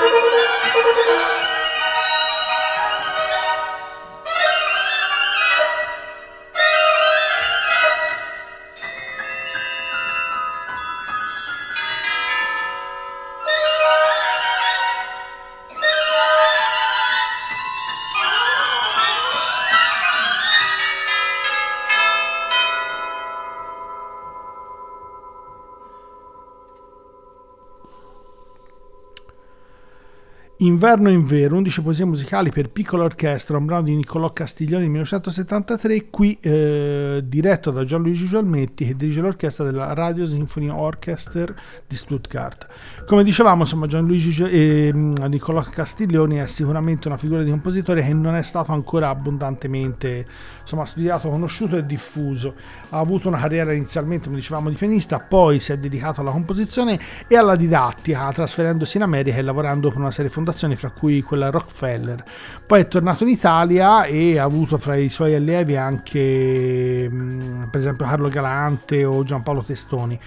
Thank 0.09 1.41
you. 1.41 1.46
Inverno 30.67 31.11
in 31.11 31.23
Vero, 31.23 31.55
11 31.55 31.81
poesie 31.81 32.05
musicali 32.05 32.51
per 32.51 32.71
piccola 32.71 33.05
orchestra, 33.05 33.57
un 33.57 33.67
brano 33.67 33.85
di 33.85 33.95
Niccolò 33.95 34.33
Castiglioni 34.33 34.89
1973, 34.89 36.11
qui 36.11 36.37
eh, 36.41 37.23
diretto 37.25 37.71
da 37.71 37.85
Gianluigi 37.85 38.27
Gialmetti 38.27 38.85
che 38.85 38.97
dirige 38.97 39.21
l'orchestra 39.21 39.65
della 39.65 39.95
Radio 39.95 40.25
Symphony 40.25 40.69
Orchestra 40.69 41.55
di 41.87 41.95
Stuttgart. 41.95 42.67
Come 43.07 43.23
dicevamo, 43.23 43.63
insomma, 43.63 43.87
Gianluigi 43.87 44.43
eh, 44.43 44.91
Niccolò 44.93 45.63
Castiglioni 45.63 46.39
è 46.39 46.49
sicuramente 46.49 47.07
una 47.07 47.17
figura 47.17 47.45
di 47.45 47.51
compositore 47.51 48.03
che 48.03 48.13
non 48.13 48.35
è 48.35 48.43
stato 48.43 48.73
ancora 48.73 49.09
abbondantemente 49.09 50.27
insomma, 50.63 50.85
studiato, 50.85 51.31
conosciuto 51.31 51.77
e 51.77 51.87
diffuso. 51.87 52.55
Ha 52.89 52.99
avuto 52.99 53.29
una 53.29 53.39
carriera 53.39 53.73
inizialmente, 53.73 54.25
come 54.25 54.39
dicevamo, 54.39 54.69
di 54.69 54.75
pianista, 54.75 55.21
poi 55.21 55.61
si 55.61 55.71
è 55.71 55.79
dedicato 55.79 56.23
alla 56.23 56.33
composizione 56.33 56.99
e 57.29 57.37
alla 57.37 57.55
didattica, 57.55 58.33
trasferendosi 58.33 58.97
in 58.97 59.05
America 59.05 59.37
e 59.37 59.43
lavorando 59.43 59.91
per 59.91 59.99
una 59.99 60.11
serie 60.11 60.27
di 60.27 60.35
fondazioni, 60.57 60.75
fra 60.75 60.91
cui 60.91 61.23
quella 61.23 61.51
Rockefeller. 61.51 62.25
Poi 62.67 62.81
è 62.81 62.89
tornato 62.89 63.23
in 63.23 63.31
Italia 63.31 64.05
e 64.05 64.39
ha 64.39 64.45
avuto 64.45 64.79
fra 64.79 64.97
i 64.97 65.11
suoi 65.11 65.35
allievi 65.35 65.77
anche, 65.77 67.09
mh, 67.09 67.69
per 67.71 67.81
esempio, 67.81 68.07
Carlo 68.07 68.29
Galante 68.29 69.05
o 69.05 69.23
Giampaolo 69.23 69.63
Testoni 69.63 70.19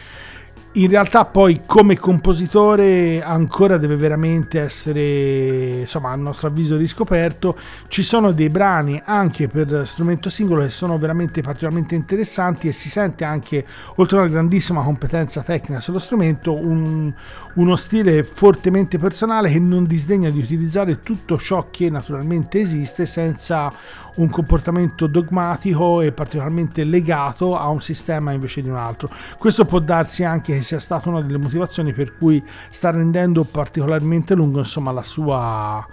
in 0.73 0.87
realtà 0.87 1.25
poi 1.25 1.61
come 1.65 1.97
compositore 1.97 3.23
ancora 3.23 3.77
deve 3.77 3.95
veramente 3.95 4.59
essere 4.59 5.79
insomma 5.79 6.11
a 6.11 6.15
nostro 6.15 6.47
avviso 6.47 6.77
riscoperto. 6.77 7.57
Ci 7.87 8.03
sono 8.03 8.31
dei 8.31 8.49
brani 8.49 9.01
anche 9.03 9.47
per 9.47 9.87
strumento 9.87 10.29
singolo 10.29 10.61
che 10.61 10.69
sono 10.69 10.99
veramente 10.99 11.41
particolarmente 11.41 11.95
interessanti 11.95 12.67
e 12.67 12.71
si 12.71 12.89
sente 12.89 13.23
anche 13.23 13.65
oltre 13.95 14.17
a 14.17 14.21
una 14.21 14.29
grandissima 14.29 14.83
competenza 14.83 15.41
tecnica 15.41 15.79
sullo 15.81 15.97
strumento 15.97 16.53
un- 16.53 17.11
uno 17.55 17.75
stile 17.75 18.23
fortemente 18.23 18.99
personale 18.99 19.51
che 19.51 19.59
non 19.59 19.85
disdegna 19.85 20.29
di 20.29 20.39
utilizzare 20.39 21.01
tutto 21.01 21.37
ciò 21.39 21.67
che 21.71 21.89
naturalmente 21.89 22.59
esiste 22.59 23.07
senza 23.07 23.73
un 24.19 24.29
comportamento 24.29 25.07
dogmatico 25.07 26.01
e 26.01 26.11
particolarmente 26.11 26.83
legato 26.83 27.57
a 27.57 27.67
un 27.69 27.81
sistema 27.81 28.31
invece 28.31 28.61
di 28.61 28.69
un 28.69 28.75
altro. 28.75 29.09
Questo 29.37 29.65
può 29.65 29.79
darsi 29.79 30.23
anche 30.23 30.53
che 30.53 30.61
sia 30.61 30.79
stata 30.79 31.09
una 31.09 31.21
delle 31.21 31.37
motivazioni 31.37 31.93
per 31.93 32.17
cui 32.17 32.43
sta 32.69 32.91
rendendo 32.91 33.43
particolarmente 33.45 34.35
lungo 34.35 34.59
insomma, 34.59 34.91
la 34.91 35.03
sua 35.03 35.85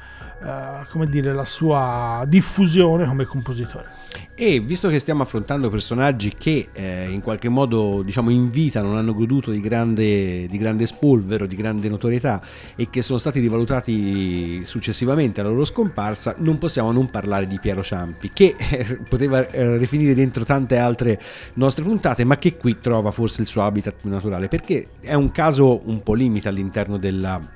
eh, 0.47 0.87
come 0.91 1.09
dire, 1.09 1.33
la 1.33 1.45
sua 1.45 2.25
diffusione 2.29 3.05
come 3.05 3.25
compositore. 3.25 3.91
E 4.39 4.61
visto 4.61 4.89
che 4.89 4.99
stiamo 4.99 5.23
affrontando 5.23 5.71
personaggi 5.71 6.35
che 6.37 6.69
eh, 6.73 7.09
in 7.11 7.21
qualche 7.21 7.49
modo 7.49 8.03
diciamo 8.03 8.31
in 8.31 8.51
vita 8.51 8.81
non 8.81 8.97
hanno 8.97 9.15
goduto 9.15 9.51
di 9.51 9.61
grande, 9.61 10.47
di 10.47 10.59
grande 10.59 10.87
spolvero, 10.87 11.47
di 11.47 11.57
grande 11.57 11.89
notorietà 11.89 12.41
e 12.77 12.89
che 12.91 13.03
sono 13.03 13.19
stati 13.19 13.41
rivalutati 13.41 14.65
successivamente 14.65 15.41
alla 15.41 15.49
loro 15.49 15.65
scomparsa, 15.65 16.37
non 16.39 16.59
possiamo 16.59 16.93
non 16.93 17.11
parlare 17.11 17.47
di 17.47 17.59
Piero 17.59 17.83
Ciampi, 17.83 18.31
che 18.33 18.55
eh, 18.57 18.99
poteva 19.09 19.49
eh, 19.49 19.79
rifinire 19.79 20.15
dentro 20.15 20.45
tante 20.45 20.77
altre 20.77 21.21
nostre 21.55 21.83
puntate, 21.83 22.25
ma 22.25 22.37
che 22.37 22.57
qui 22.57 22.79
trova 22.79 23.11
forse 23.11 23.41
il 23.41 23.49
suo 23.49 23.63
habitat 23.63 23.95
più 24.01 24.11
naturale, 24.11 24.49
perché 24.49 24.89
è 25.01 25.14
un 25.14 25.33
caso 25.33 25.81
un 25.89 26.03
po' 26.03 26.14
limite 26.14 26.49
all'interno 26.49 26.99
della 26.99 27.56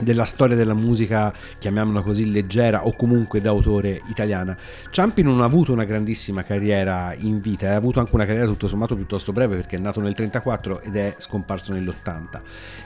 della 0.00 0.24
storia 0.24 0.56
della 0.56 0.74
musica, 0.74 1.32
chiamiamola 1.58 2.02
così, 2.02 2.30
leggera 2.30 2.86
o 2.86 2.94
comunque 2.94 3.40
d'autore 3.40 4.00
italiana. 4.08 4.56
Ciampi 4.90 5.22
non 5.22 5.40
ha 5.40 5.44
avuto 5.44 5.72
una 5.72 5.84
grandissima 5.84 6.42
carriera 6.42 7.14
in 7.18 7.40
vita, 7.40 7.70
ha 7.70 7.76
avuto 7.76 8.00
anche 8.00 8.14
una 8.14 8.24
carriera 8.24 8.46
tutto 8.46 8.68
sommato 8.68 8.96
piuttosto 8.96 9.32
breve 9.32 9.56
perché 9.56 9.76
è 9.76 9.78
nato 9.78 10.00
nel 10.00 10.14
34 10.14 10.80
ed 10.80 10.96
è 10.96 11.14
scomparso 11.18 11.72
nell'80. 11.72 12.40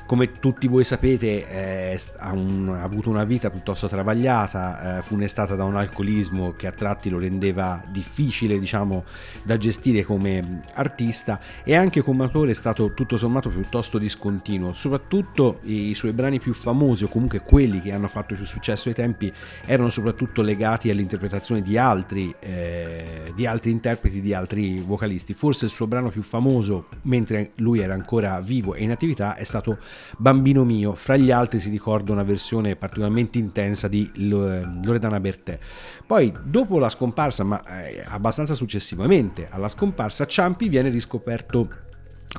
Come 0.07 0.39
tutti 0.39 0.69
voi 0.69 0.85
sapete 0.85 1.49
eh, 1.49 2.01
ha, 2.19 2.33
un- 2.33 2.69
ha 2.69 2.83
avuto 2.83 3.11
una 3.11 3.25
vita 3.25 3.51
piuttosto 3.51 3.89
travagliata, 3.89 4.99
eh, 4.99 5.03
funestata 5.03 5.57
da 5.57 5.65
un 5.65 5.75
alcolismo 5.75 6.55
che 6.57 6.69
a 6.69 6.73
tratti 6.73 7.11
lo 7.11 7.19
rendeva 7.19 7.83
difficile 7.89 8.61
diciamo 8.61 9.05
da 9.43 9.57
gestire 9.57 10.05
come 10.05 10.61
artista 10.75 11.41
e 11.65 11.75
anche 11.75 12.03
come 12.03 12.23
autore 12.23 12.53
è 12.53 12.55
stato 12.55 12.95
tutto 12.95 13.17
sommato 13.17 13.49
piuttosto 13.49 13.99
discontinuo, 13.99 14.73
soprattutto 14.75 15.59
i 15.63 15.93
suoi 15.95 16.13
brani 16.13 16.39
più 16.39 16.55
famosi 16.55 17.03
o 17.03 17.09
comunque 17.09 17.41
quelli 17.41 17.81
che 17.81 17.91
hanno 17.91 18.07
fatto 18.07 18.37
più 18.37 18.45
successo 18.45 18.89
ai 18.89 18.95
tempi 18.95 19.33
erano 19.65 19.91
soprattutto 19.91 20.41
legati 20.41 20.89
all'interpretazione 20.89 21.63
di 21.63 21.77
altri, 21.77 22.33
eh, 22.39 23.33
di 23.35 23.45
altri 23.45 23.73
interpreti, 23.73 24.21
di 24.21 24.33
altri 24.33 24.79
vocalisti. 24.79 25.35
Forse 25.35 25.65
il 25.65 25.73
suo 25.73 25.89
brano 25.89 26.11
più 26.11 26.23
famoso, 26.23 26.87
mentre 27.03 27.51
lui 27.57 27.81
era 27.81 27.95
ancora 27.95 28.41
vivo 28.41 28.75
e 28.75 28.85
in 28.85 28.93
attività, 28.93 29.35
è 29.35 29.43
stato 29.43 29.79
Bambino 30.17 30.65
mio. 30.65 30.95
Fra 30.95 31.17
gli 31.17 31.31
altri 31.31 31.59
si 31.59 31.71
ricorda 31.71 32.13
una 32.13 32.23
versione 32.23 32.77
particolarmente 32.77 33.39
intensa 33.39 33.89
di 33.89 34.11
Lo- 34.15 34.81
Loredana 34.83 35.21
Bertè. 35.21 35.59
Poi, 36.07 36.33
dopo 36.43 36.79
la 36.79 36.89
scomparsa, 36.89 37.45
ma 37.45 37.63
eh, 37.85 38.05
abbastanza 38.07 38.55
successivamente 38.55 39.49
alla 39.51 39.69
scomparsa, 39.69 40.27
Ciampi 40.27 40.69
viene 40.69 40.89
riscoperto 40.89 41.85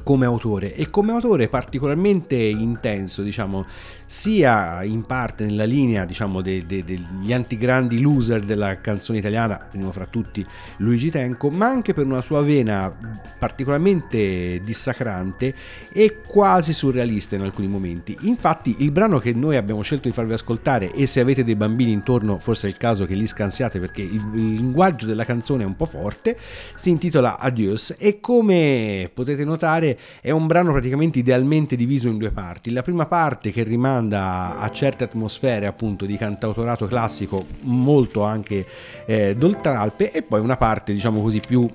come 0.03 0.25
autore 0.25 0.75
e 0.75 0.89
come 0.89 1.11
autore 1.11 1.47
particolarmente 1.47 2.35
intenso, 2.35 3.21
diciamo, 3.21 3.65
sia 4.07 4.83
in 4.83 5.03
parte 5.03 5.45
nella 5.45 5.65
linea, 5.65 6.05
diciamo, 6.05 6.41
de- 6.41 6.65
de- 6.65 6.85
degli 6.85 7.33
antigrandi 7.33 7.99
loser 7.99 8.39
della 8.39 8.79
canzone 8.79 9.19
italiana, 9.19 9.57
primo 9.57 9.91
fra 9.91 10.05
tutti 10.05 10.45
Luigi 10.77 11.11
Tenco, 11.11 11.49
ma 11.49 11.67
anche 11.67 11.93
per 11.93 12.05
una 12.05 12.21
sua 12.21 12.41
vena 12.41 12.91
particolarmente 13.37 14.61
dissacrante 14.63 15.53
e 15.91 16.21
quasi 16.25 16.71
surrealista 16.71 17.35
in 17.35 17.41
alcuni 17.41 17.67
momenti. 17.67 18.17
Infatti, 18.21 18.77
il 18.79 18.91
brano 18.91 19.19
che 19.19 19.33
noi 19.33 19.57
abbiamo 19.57 19.81
scelto 19.81 20.07
di 20.07 20.13
farvi 20.13 20.33
ascoltare 20.33 20.93
e 20.93 21.05
se 21.05 21.19
avete 21.19 21.43
dei 21.43 21.55
bambini 21.55 21.91
intorno, 21.91 22.39
forse 22.39 22.67
è 22.67 22.69
il 22.69 22.77
caso 22.77 23.05
che 23.05 23.13
li 23.13 23.27
scansiate 23.27 23.77
perché 23.77 24.03
il, 24.03 24.23
il 24.33 24.53
linguaggio 24.53 25.05
della 25.05 25.25
canzone 25.25 25.63
è 25.63 25.65
un 25.65 25.75
po' 25.75 25.85
forte, 25.85 26.37
si 26.75 26.89
intitola 26.89 27.37
Adios 27.37 27.93
e 27.97 28.21
come 28.21 29.11
potete 29.13 29.43
notare 29.43 29.99
è 30.21 30.31
un 30.31 30.47
brano 30.47 30.71
praticamente 30.71 31.19
idealmente 31.19 31.75
diviso 31.75 32.07
in 32.07 32.17
due 32.17 32.31
parti. 32.31 32.71
La 32.71 32.83
prima 32.83 33.05
parte 33.05 33.51
che 33.51 33.63
rimanda 33.97 34.57
a 34.57 34.69
certe 34.69 35.03
atmosfere 35.03 35.65
appunto 35.65 36.05
di 36.05 36.17
cantautorato 36.17 36.85
classico, 36.87 37.41
molto 37.61 38.23
anche 38.23 38.65
eh, 39.05 39.35
d'oltralpe, 39.35 40.11
e 40.11 40.21
poi 40.21 40.39
una 40.39 40.57
parte 40.57 40.93
diciamo 40.93 41.21
così 41.21 41.39
più 41.39 41.67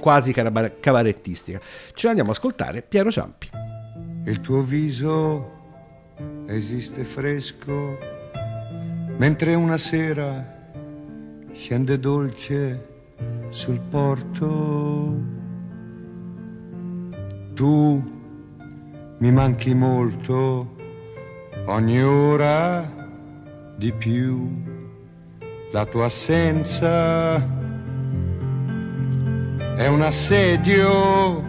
quasi 0.00 0.32
cabarettistica. 0.32 1.60
Ce 1.94 2.06
l'andiamo 2.06 2.30
ad 2.30 2.36
ascoltare 2.36 2.82
Piero 2.82 3.10
Ciampi. 3.10 3.50
Il 4.24 4.40
tuo 4.40 4.60
viso 4.60 5.56
esiste 6.46 7.04
fresco, 7.04 7.98
mentre 9.16 9.54
una 9.54 9.78
sera 9.78 10.56
scende 11.52 11.98
dolce 11.98 12.86
sul 13.50 13.80
porto. 13.80 15.36
Tu 17.54 18.16
mi 19.18 19.32
manchi 19.32 19.74
molto, 19.74 20.76
ogni 21.68 22.02
ora 22.02 22.84
di 23.76 23.92
più. 23.92 24.64
La 25.70 25.84
tua 25.84 26.06
assenza 26.06 27.36
è 29.76 29.86
un 29.86 30.00
assedio 30.02 31.44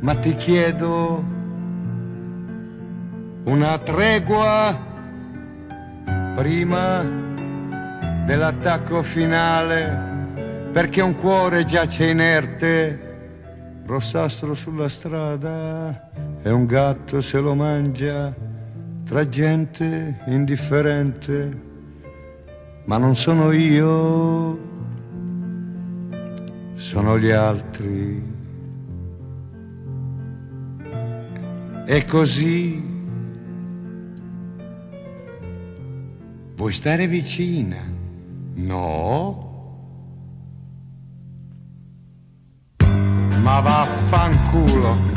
ma 0.00 0.14
ti 0.16 0.36
chiedo 0.36 1.24
una 3.44 3.78
tregua 3.78 4.78
prima 6.34 7.02
dell'attacco 8.26 9.00
finale, 9.02 10.68
perché 10.72 11.00
un 11.00 11.14
cuore 11.14 11.64
giace 11.64 12.10
inerte, 12.10 13.82
rossastro 13.86 14.54
sulla 14.54 14.90
strada, 14.90 16.10
e 16.46 16.50
un 16.50 16.66
gatto 16.66 17.22
se 17.22 17.40
lo 17.40 17.54
mangia 17.54 18.34
tra 19.04 19.26
gente 19.26 20.20
indifferente, 20.26 21.60
ma 22.84 22.98
non 22.98 23.16
sono 23.16 23.50
io, 23.50 24.58
sono 26.74 27.18
gli 27.18 27.30
altri. 27.30 28.32
E 31.86 32.04
così 32.04 32.82
vuoi 36.56 36.72
stare 36.72 37.06
vicina? 37.06 37.78
No? 38.52 39.52
Ma 43.42 43.60
vaffanculo. 43.60 45.14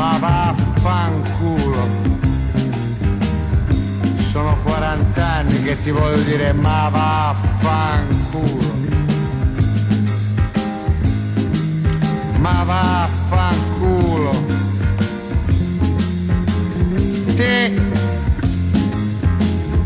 Ma 0.00 0.16
vaffanculo. 0.18 1.86
Sono 4.30 4.56
40 4.62 5.26
anni 5.26 5.62
che 5.62 5.82
ti 5.82 5.90
voglio 5.90 6.22
dire 6.22 6.54
ma 6.54 6.88
vaffanculo. 6.88 8.78
Ma 12.38 12.64
vaffanculo. 12.64 14.32
te 17.36 17.74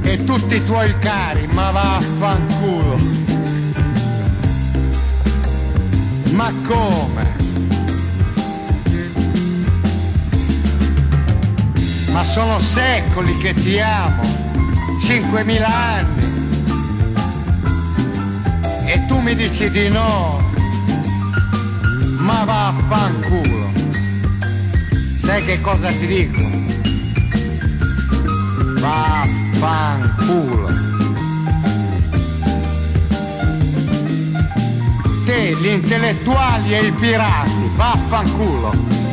e 0.03 0.25
tutti 0.25 0.55
i 0.55 0.65
tuoi 0.65 0.97
cari, 1.01 1.49
ma 1.49 1.73
vaffanculo. 1.73 2.99
Ma 6.31 6.53
come? 6.69 7.54
Ma 12.15 12.25
sono 12.25 12.61
secoli 12.61 13.37
che 13.39 13.55
ti 13.55 13.81
amo, 13.81 14.23
5.000 15.03 15.63
anni. 15.65 16.23
E 18.85 19.05
tu 19.07 19.19
mi 19.19 19.35
dici 19.35 19.69
di 19.69 19.89
no, 19.89 20.41
ma 22.19 22.45
vaffanculo. 22.45 23.73
Sai 25.17 25.45
che 25.45 25.61
cosa 25.61 25.89
ti 25.89 26.07
dico? 26.07 26.41
Vaffanculo. 28.79 30.69
Te, 35.25 35.57
gli 35.61 35.67
intellettuali 35.67 36.75
e 36.77 36.87
i 36.87 36.93
pirati, 36.93 37.71
vaffanculo. 37.75 39.04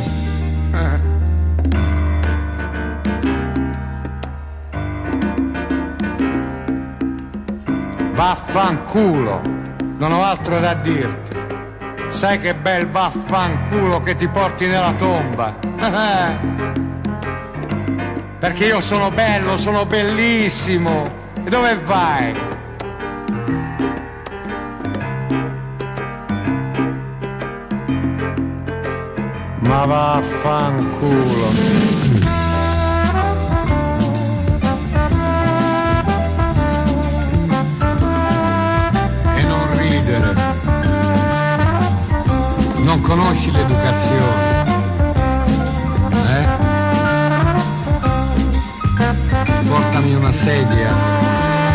Vaffanculo, 8.24 9.40
non 9.98 10.12
ho 10.12 10.22
altro 10.22 10.60
da 10.60 10.74
dirti. 10.74 11.36
Sai 12.10 12.38
che 12.38 12.54
bel 12.54 12.88
vaffanculo 12.88 14.00
che 14.00 14.14
ti 14.14 14.28
porti 14.28 14.66
nella 14.66 14.92
tomba. 14.92 15.58
Perché 18.38 18.66
io 18.66 18.80
sono 18.80 19.08
bello, 19.08 19.56
sono 19.56 19.86
bellissimo. 19.86 21.02
E 21.42 21.50
dove 21.50 21.74
vai? 21.74 22.32
Ma 29.62 29.84
vaffanculo. 29.84 31.50
Conosci 43.02 43.50
l'educazione. 43.50 44.64
Eh? 46.26 46.46
Portami 49.68 50.14
una 50.14 50.32
sedia 50.32 50.88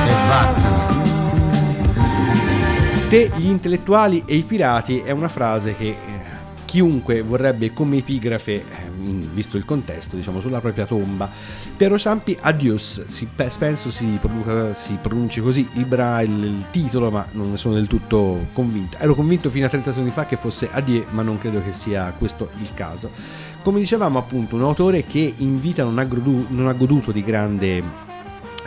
e 0.05 0.11
vattene. 0.27 0.77
Te, 3.09 3.31
gli 3.35 3.47
intellettuali 3.47 4.23
e 4.25 4.35
i 4.35 4.41
pirati 4.41 4.99
è 4.99 5.11
una 5.11 5.27
frase 5.29 5.75
che 5.75 5.87
eh, 5.89 5.97
chiunque 6.65 7.21
vorrebbe 7.21 7.71
come 7.71 7.97
epigrafe, 7.97 8.63
in- 8.99 9.33
visto 9.33 9.57
il 9.57 9.65
contesto, 9.65 10.15
diciamo, 10.15 10.41
sulla 10.41 10.59
propria 10.59 10.85
tomba. 10.85 11.29
Piero 11.75 11.97
Ciampi, 11.97 12.37
Adios, 12.41 13.05
si- 13.07 13.27
pe- 13.33 13.49
penso 13.57 13.89
si, 13.91 14.05
produca- 14.19 14.73
si 14.73 14.97
pronunci 15.01 15.41
così 15.41 15.67
il, 15.73 15.85
bra- 15.85 16.21
il- 16.21 16.43
il 16.43 16.65
titolo, 16.71 17.11
ma 17.11 17.25
non 17.31 17.51
ne 17.51 17.57
sono 17.57 17.75
del 17.75 17.87
tutto 17.87 18.47
convinto. 18.53 18.97
Ero 18.99 19.15
convinto 19.15 19.49
fino 19.49 19.65
a 19.65 19.69
30 19.69 19.91
secondi 19.91 20.11
fa 20.11 20.25
che 20.25 20.37
fosse 20.37 20.69
Adie, 20.71 21.05
ma 21.11 21.21
non 21.21 21.37
credo 21.37 21.61
che 21.63 21.71
sia 21.73 22.13
questo 22.17 22.49
il 22.59 22.73
caso. 22.73 23.09
Come 23.63 23.79
dicevamo 23.79 24.17
appunto, 24.17 24.55
un 24.55 24.61
autore 24.61 25.03
che 25.05 25.33
in 25.37 25.59
vita 25.59 25.83
non 25.83 25.97
ha, 25.99 26.05
godu- 26.05 26.49
non 26.49 26.67
ha 26.67 26.73
goduto 26.73 27.11
di 27.11 27.23
grande 27.23 28.05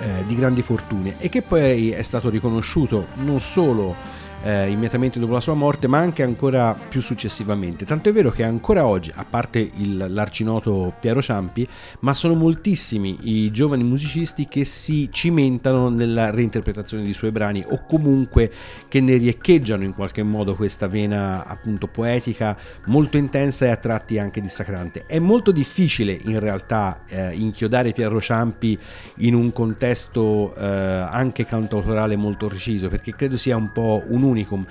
eh, 0.02 0.24
di 0.26 0.34
grandi 0.34 0.62
fortune 0.62 1.16
e 1.18 1.28
che 1.28 1.42
poi 1.42 1.90
è 1.90 2.00
stato 2.00 2.30
riconosciuto 2.30 3.06
non 3.16 3.38
solo 3.40 3.94
eh, 4.42 4.68
immediatamente 4.68 5.18
dopo 5.18 5.32
la 5.32 5.40
sua 5.40 5.54
morte 5.54 5.86
ma 5.86 5.98
anche 5.98 6.22
ancora 6.22 6.74
più 6.74 7.00
successivamente. 7.00 7.84
Tanto 7.84 8.08
è 8.08 8.12
vero 8.12 8.30
che 8.30 8.42
ancora 8.42 8.86
oggi 8.86 9.12
a 9.14 9.24
parte 9.24 9.58
il, 9.76 10.06
l'arcinoto 10.08 10.94
Piero 10.98 11.20
Ciampi 11.20 11.66
ma 12.00 12.14
sono 12.14 12.34
moltissimi 12.34 13.18
i 13.22 13.50
giovani 13.50 13.84
musicisti 13.84 14.46
che 14.46 14.64
si 14.64 15.08
cimentano 15.12 15.88
nella 15.88 16.30
reinterpretazione 16.30 17.02
dei 17.02 17.12
suoi 17.12 17.30
brani 17.30 17.64
o 17.68 17.84
comunque 17.86 18.50
che 18.88 19.00
ne 19.00 19.16
riecheggiano 19.16 19.84
in 19.84 19.94
qualche 19.94 20.22
modo 20.22 20.54
questa 20.54 20.88
vena 20.88 21.44
appunto 21.44 21.86
poetica 21.86 22.56
molto 22.86 23.16
intensa 23.16 23.66
e 23.66 23.70
a 23.70 23.76
tratti 23.76 24.18
anche 24.18 24.40
dissacrante. 24.40 25.04
È 25.06 25.18
molto 25.18 25.52
difficile 25.52 26.16
in 26.24 26.38
realtà 26.38 27.02
eh, 27.06 27.34
inchiodare 27.34 27.92
Piero 27.92 28.20
Ciampi 28.20 28.78
in 29.18 29.34
un 29.34 29.52
contesto 29.52 30.54
eh, 30.54 30.64
anche 30.64 31.44
cantautorale 31.44 32.16
molto 32.16 32.46
preciso 32.46 32.88
perché 32.88 33.14
credo 33.14 33.36
sia 33.36 33.56
un 33.56 33.72
po' 33.72 34.02
un 34.06 34.22
unicum 34.30 34.66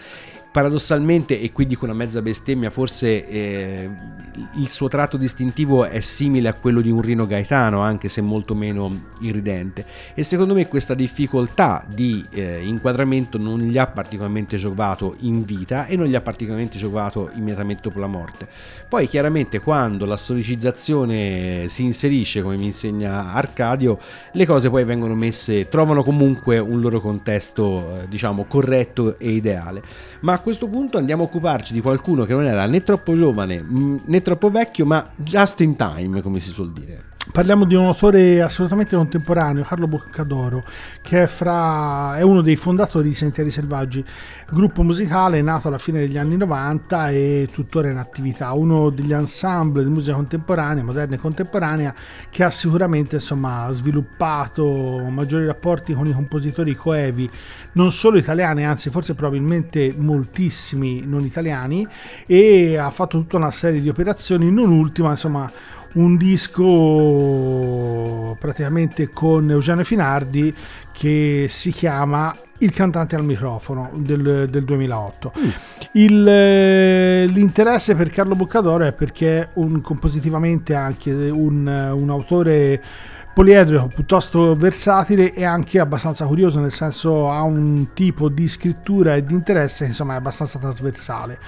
paradossalmente 0.51 1.39
e 1.39 1.51
qui 1.51 1.65
dico 1.65 1.85
una 1.85 1.93
mezza 1.93 2.21
bestemmia 2.21 2.69
forse 2.69 3.27
eh, 3.27 3.89
il 4.53 4.69
suo 4.69 4.87
tratto 4.87 5.17
distintivo 5.17 5.85
è 5.85 5.99
simile 5.99 6.49
a 6.49 6.53
quello 6.53 6.81
di 6.81 6.89
un 6.89 7.01
Rino 7.01 7.27
Gaetano 7.27 7.81
anche 7.81 8.09
se 8.09 8.21
molto 8.21 8.55
meno 8.55 9.03
irridente. 9.19 9.85
E 10.13 10.23
secondo 10.23 10.53
me 10.53 10.67
questa 10.67 10.93
difficoltà 10.93 11.85
di 11.87 12.25
eh, 12.31 12.63
inquadramento 12.63 13.37
non 13.37 13.59
gli 13.59 13.77
ha 13.77 13.87
particolarmente 13.87 14.57
giovato 14.57 15.15
in 15.19 15.43
vita 15.43 15.85
e 15.85 15.95
non 15.95 16.07
gli 16.07 16.15
ha 16.15 16.21
particolarmente 16.21 16.77
giovato 16.77 17.29
immediatamente 17.33 17.81
dopo 17.83 17.99
la 17.99 18.07
morte. 18.07 18.47
Poi 18.87 19.07
chiaramente 19.07 19.59
quando 19.59 20.05
la 20.05 20.17
storicizzazione 20.17 21.67
si 21.67 21.83
inserisce 21.83 22.41
come 22.41 22.57
mi 22.57 22.65
insegna 22.65 23.33
Arcadio 23.33 23.99
le 24.31 24.45
cose 24.45 24.69
poi 24.69 24.83
vengono 24.83 25.15
messe 25.15 25.67
trovano 25.67 26.03
comunque 26.03 26.57
un 26.57 26.79
loro 26.79 26.99
contesto 26.99 28.01
eh, 28.01 28.07
diciamo 28.07 28.45
corretto 28.45 29.17
e 29.19 29.31
ideale. 29.31 29.81
Ma 30.21 30.38
a 30.39 30.41
questo 30.41 30.67
punto 30.67 30.97
andiamo 30.97 31.23
a 31.23 31.25
occuparci 31.25 31.73
di 31.73 31.81
qualcuno 31.81 32.23
che 32.23 32.33
non 32.33 32.45
era 32.45 32.65
né 32.65 32.81
troppo 32.81 33.13
giovane 33.13 33.61
mh, 33.61 34.03
né 34.05 34.21
troppo 34.21 34.49
vecchio 34.49 34.85
ma 34.85 35.07
just 35.17 35.59
in 35.59 35.75
time 35.75 36.21
come 36.21 36.39
si 36.39 36.51
suol 36.51 36.71
dire 36.71 37.08
Parliamo 37.31 37.65
di 37.65 37.75
un 37.75 37.85
autore 37.85 38.41
assolutamente 38.41 38.95
contemporaneo, 38.95 39.63
Carlo 39.63 39.87
Boccadoro, 39.87 40.63
che 40.99 41.23
è, 41.23 41.27
fra, 41.27 42.17
è 42.17 42.23
uno 42.23 42.41
dei 42.41 42.55
fondatori 42.55 43.09
di 43.09 43.13
Sentieri 43.13 43.51
Selvaggi, 43.51 44.03
gruppo 44.49 44.81
musicale 44.81 45.39
nato 45.43 45.67
alla 45.67 45.77
fine 45.77 45.99
degli 45.99 46.17
anni 46.17 46.37
90 46.37 47.11
e 47.11 47.47
tuttora 47.51 47.91
in 47.91 47.97
attività, 47.97 48.53
uno 48.53 48.89
degli 48.89 49.13
ensemble 49.13 49.83
di 49.83 49.91
musica 49.91 50.15
contemporanea, 50.15 50.83
moderna 50.83 51.15
e 51.15 51.19
contemporanea, 51.19 51.93
che 52.31 52.43
ha 52.43 52.49
sicuramente 52.49 53.17
insomma, 53.17 53.69
sviluppato 53.73 55.05
maggiori 55.07 55.45
rapporti 55.45 55.93
con 55.93 56.07
i 56.07 56.13
compositori 56.13 56.73
coevi, 56.73 57.29
non 57.73 57.91
solo 57.91 58.17
italiani, 58.17 58.65
anzi 58.65 58.89
forse 58.89 59.13
probabilmente 59.13 59.93
moltissimi 59.95 61.05
non 61.05 61.23
italiani, 61.25 61.87
e 62.25 62.75
ha 62.75 62.89
fatto 62.89 63.19
tutta 63.19 63.37
una 63.37 63.51
serie 63.51 63.81
di 63.81 63.87
operazioni, 63.87 64.51
non 64.51 64.71
ultima 64.71 65.11
insomma 65.11 65.77
un 65.93 66.17
disco 66.17 67.85
praticamente 68.39 69.09
con 69.09 69.49
Eugenio 69.49 69.83
Finardi 69.83 70.53
che 70.91 71.47
si 71.49 71.71
chiama 71.71 72.35
Il 72.59 72.71
cantante 72.71 73.15
al 73.15 73.23
microfono 73.23 73.89
del, 73.93 74.47
del 74.49 74.63
2008. 74.65 75.31
Il, 75.93 76.27
eh, 76.27 77.25
l'interesse 77.27 77.95
per 77.95 78.09
Carlo 78.09 78.35
Boccadoro 78.35 78.83
è 78.83 78.91
perché 78.91 79.39
è 79.39 79.47
un, 79.53 79.79
compositivamente 79.81 80.75
anche 80.75 81.11
un, 81.11 81.65
un 81.65 82.09
autore 82.09 82.83
poliedrico 83.33 83.87
piuttosto 83.87 84.55
versatile 84.55 85.33
e 85.33 85.45
anche 85.45 85.79
abbastanza 85.79 86.25
curioso 86.25 86.59
nel 86.59 86.71
senso 86.71 87.29
ha 87.29 87.41
un 87.41 87.87
tipo 87.93 88.29
di 88.29 88.47
scrittura 88.47 89.15
e 89.15 89.25
di 89.25 89.33
interesse 89.33 89.85
insomma 89.85 90.13
è 90.13 90.17
abbastanza 90.17 90.59
trasversale. 90.59 91.39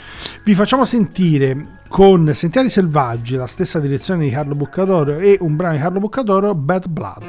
Vi 0.44 0.54
facciamo 0.54 0.86
sentire 0.86 1.80
con 1.88 2.34
Sentieri 2.34 2.70
Selvaggi 2.70 3.36
la 3.36 3.48
stessa 3.48 3.80
direzione 3.80 4.26
di 4.26 4.32
Carlo 4.32 4.56
Boccadoro 4.56 5.18
e 5.18 5.38
un 5.42 5.56
brano 5.56 5.76
di 5.76 5.82
Carlo 5.82 6.00
Boccadoro 6.00 6.56
Bad 6.56 6.88
Blood 6.88 7.24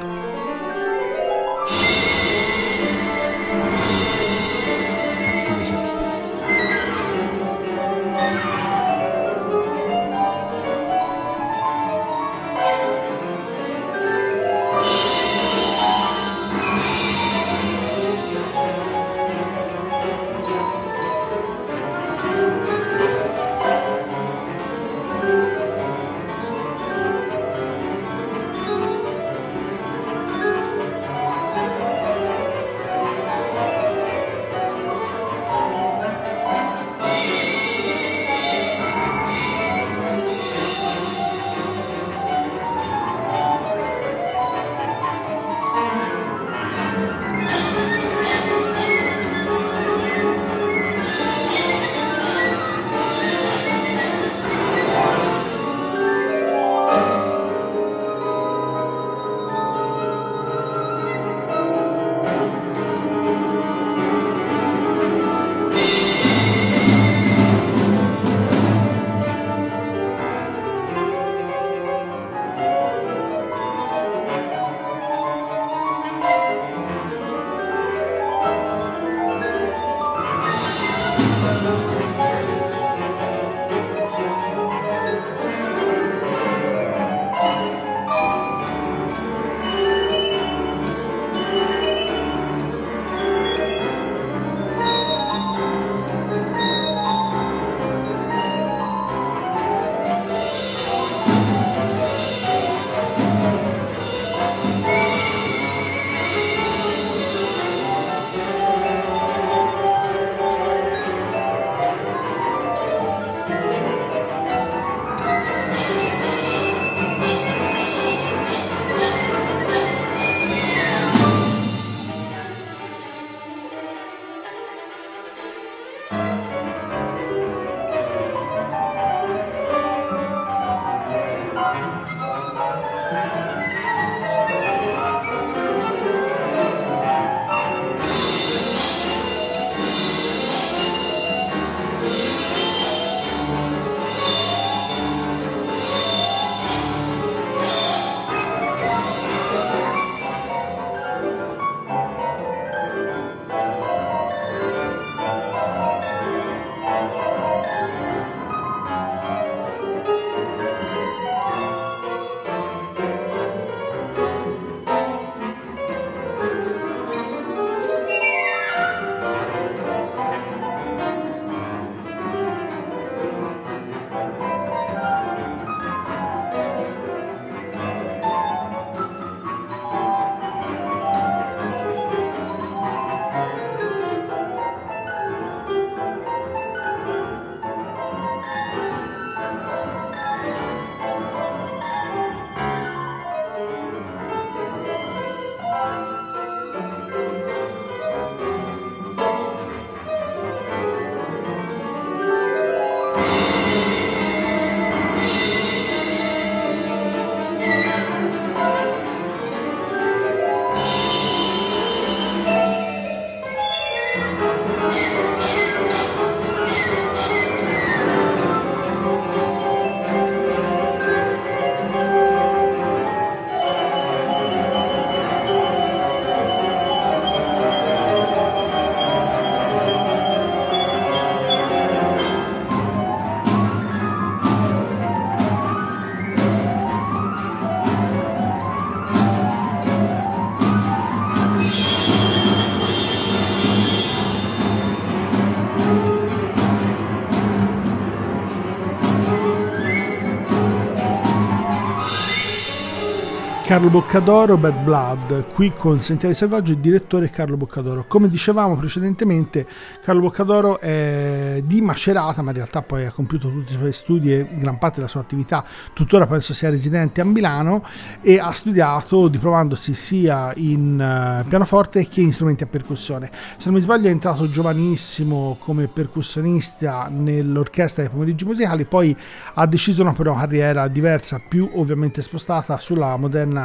Carlo 253.72 253.88
Boccadoro, 253.88 254.58
Bad 254.58 254.84
Blood, 254.84 255.44
qui 255.54 255.72
con 255.74 256.02
Sentieri 256.02 256.34
Selvaggio, 256.34 256.72
il 256.72 256.78
direttore 256.78 257.30
Carlo 257.30 257.56
Boccadoro. 257.56 258.04
Come 258.06 258.28
dicevamo 258.28 258.76
precedentemente, 258.76 259.66
Carlo 260.04 260.20
Boccadoro 260.20 260.78
è 260.78 261.62
di 261.64 261.80
Macerata, 261.80 262.42
ma 262.42 262.50
in 262.50 262.56
realtà 262.56 262.82
poi 262.82 263.06
ha 263.06 263.10
compiuto 263.10 263.48
tutti 263.48 263.72
i 263.72 263.76
suoi 263.76 263.94
studi 263.94 264.30
e 264.30 264.46
gran 264.58 264.76
parte 264.76 264.96
della 264.96 265.08
sua 265.08 265.22
attività, 265.22 265.64
tuttora 265.94 266.26
penso 266.26 266.52
sia 266.52 266.68
residente 266.68 267.22
a 267.22 267.24
Milano 267.24 267.82
e 268.20 268.38
ha 268.38 268.50
studiato 268.50 269.28
diplovandosi 269.28 269.94
sia 269.94 270.52
in 270.56 271.00
eh, 271.00 271.48
pianoforte 271.48 272.06
che 272.08 272.20
in 272.20 272.34
strumenti 272.34 272.64
a 272.64 272.66
percussione. 272.66 273.30
Se 273.32 273.70
non 273.70 273.76
mi 273.76 273.80
sbaglio 273.80 274.08
è 274.08 274.10
entrato 274.10 274.50
giovanissimo 274.50 275.56
come 275.58 275.86
percussionista 275.86 277.08
nell'orchestra 277.10 278.02
dei 278.02 278.12
pomeriggi 278.12 278.44
musicali, 278.44 278.84
poi 278.84 279.16
ha 279.54 279.66
deciso 279.66 280.02
una, 280.02 280.12
però, 280.12 280.34
carriera 280.34 280.88
diversa, 280.88 281.40
più 281.48 281.70
ovviamente 281.72 282.20
spostata 282.20 282.76
sulla 282.76 283.16
moderna 283.16 283.60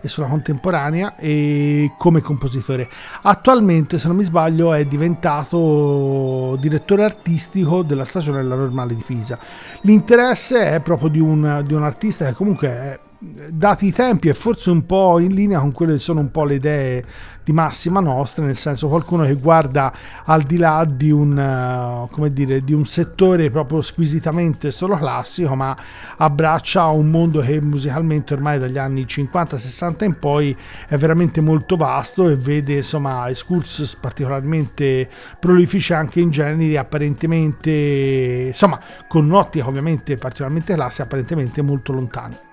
e 0.00 0.08
sulla 0.08 0.26
contemporanea 0.26 1.16
e 1.16 1.92
come 1.98 2.20
compositore. 2.20 2.88
Attualmente, 3.22 3.98
se 3.98 4.08
non 4.08 4.16
mi 4.16 4.24
sbaglio, 4.24 4.72
è 4.72 4.84
diventato 4.84 6.56
direttore 6.60 7.04
artistico 7.04 7.82
della 7.82 8.04
stagione 8.04 8.42
della 8.42 8.54
Normale 8.56 8.94
di 8.94 9.02
Pisa. 9.04 9.38
L'interesse 9.82 10.70
è 10.70 10.80
proprio 10.80 11.08
di 11.08 11.20
un, 11.20 11.62
di 11.66 11.74
un 11.74 11.82
artista 11.82 12.26
che 12.26 12.34
comunque 12.34 12.68
è 12.68 13.00
dati 13.22 13.86
i 13.86 13.92
tempi 13.92 14.30
è 14.30 14.32
forse 14.32 14.70
un 14.70 14.86
po' 14.86 15.18
in 15.18 15.34
linea 15.34 15.60
con 15.60 15.72
quelle 15.72 15.94
che 15.94 15.98
sono 15.98 16.20
un 16.20 16.30
po' 16.30 16.44
le 16.44 16.54
idee 16.54 17.04
di 17.50 17.52
massima 17.52 18.00
nostra, 18.00 18.44
nel 18.44 18.56
senso 18.56 18.88
qualcuno 18.88 19.24
che 19.24 19.34
guarda 19.34 19.92
al 20.24 20.42
di 20.42 20.56
là 20.56 20.86
di 20.88 21.10
un, 21.10 21.36
eh, 21.36 22.08
come 22.12 22.32
dire, 22.32 22.62
di 22.62 22.72
un 22.72 22.86
settore 22.86 23.50
proprio 23.50 23.82
squisitamente 23.82 24.70
solo 24.70 24.96
classico, 24.96 25.54
ma 25.56 25.76
abbraccia 26.16 26.86
un 26.86 27.10
mondo 27.10 27.40
che 27.40 27.60
musicalmente 27.60 28.34
ormai 28.34 28.58
dagli 28.58 28.78
anni 28.78 29.04
50-60 29.04 30.04
in 30.04 30.18
poi 30.18 30.56
è 30.86 30.96
veramente 30.96 31.40
molto 31.40 31.76
vasto 31.76 32.28
e 32.28 32.36
vede 32.36 32.76
insomma 32.76 33.28
excursus 33.28 33.96
particolarmente 33.96 35.08
prolifici 35.38 35.92
anche 35.92 36.20
in 36.20 36.30
generi 36.30 36.76
apparentemente 36.76 38.46
insomma 38.48 38.78
con 39.08 39.24
un'ottica 39.24 39.66
ovviamente 39.66 40.16
particolarmente 40.16 40.74
classica 40.74 41.04
apparentemente 41.04 41.62
molto 41.62 41.92
lontani 41.92 42.48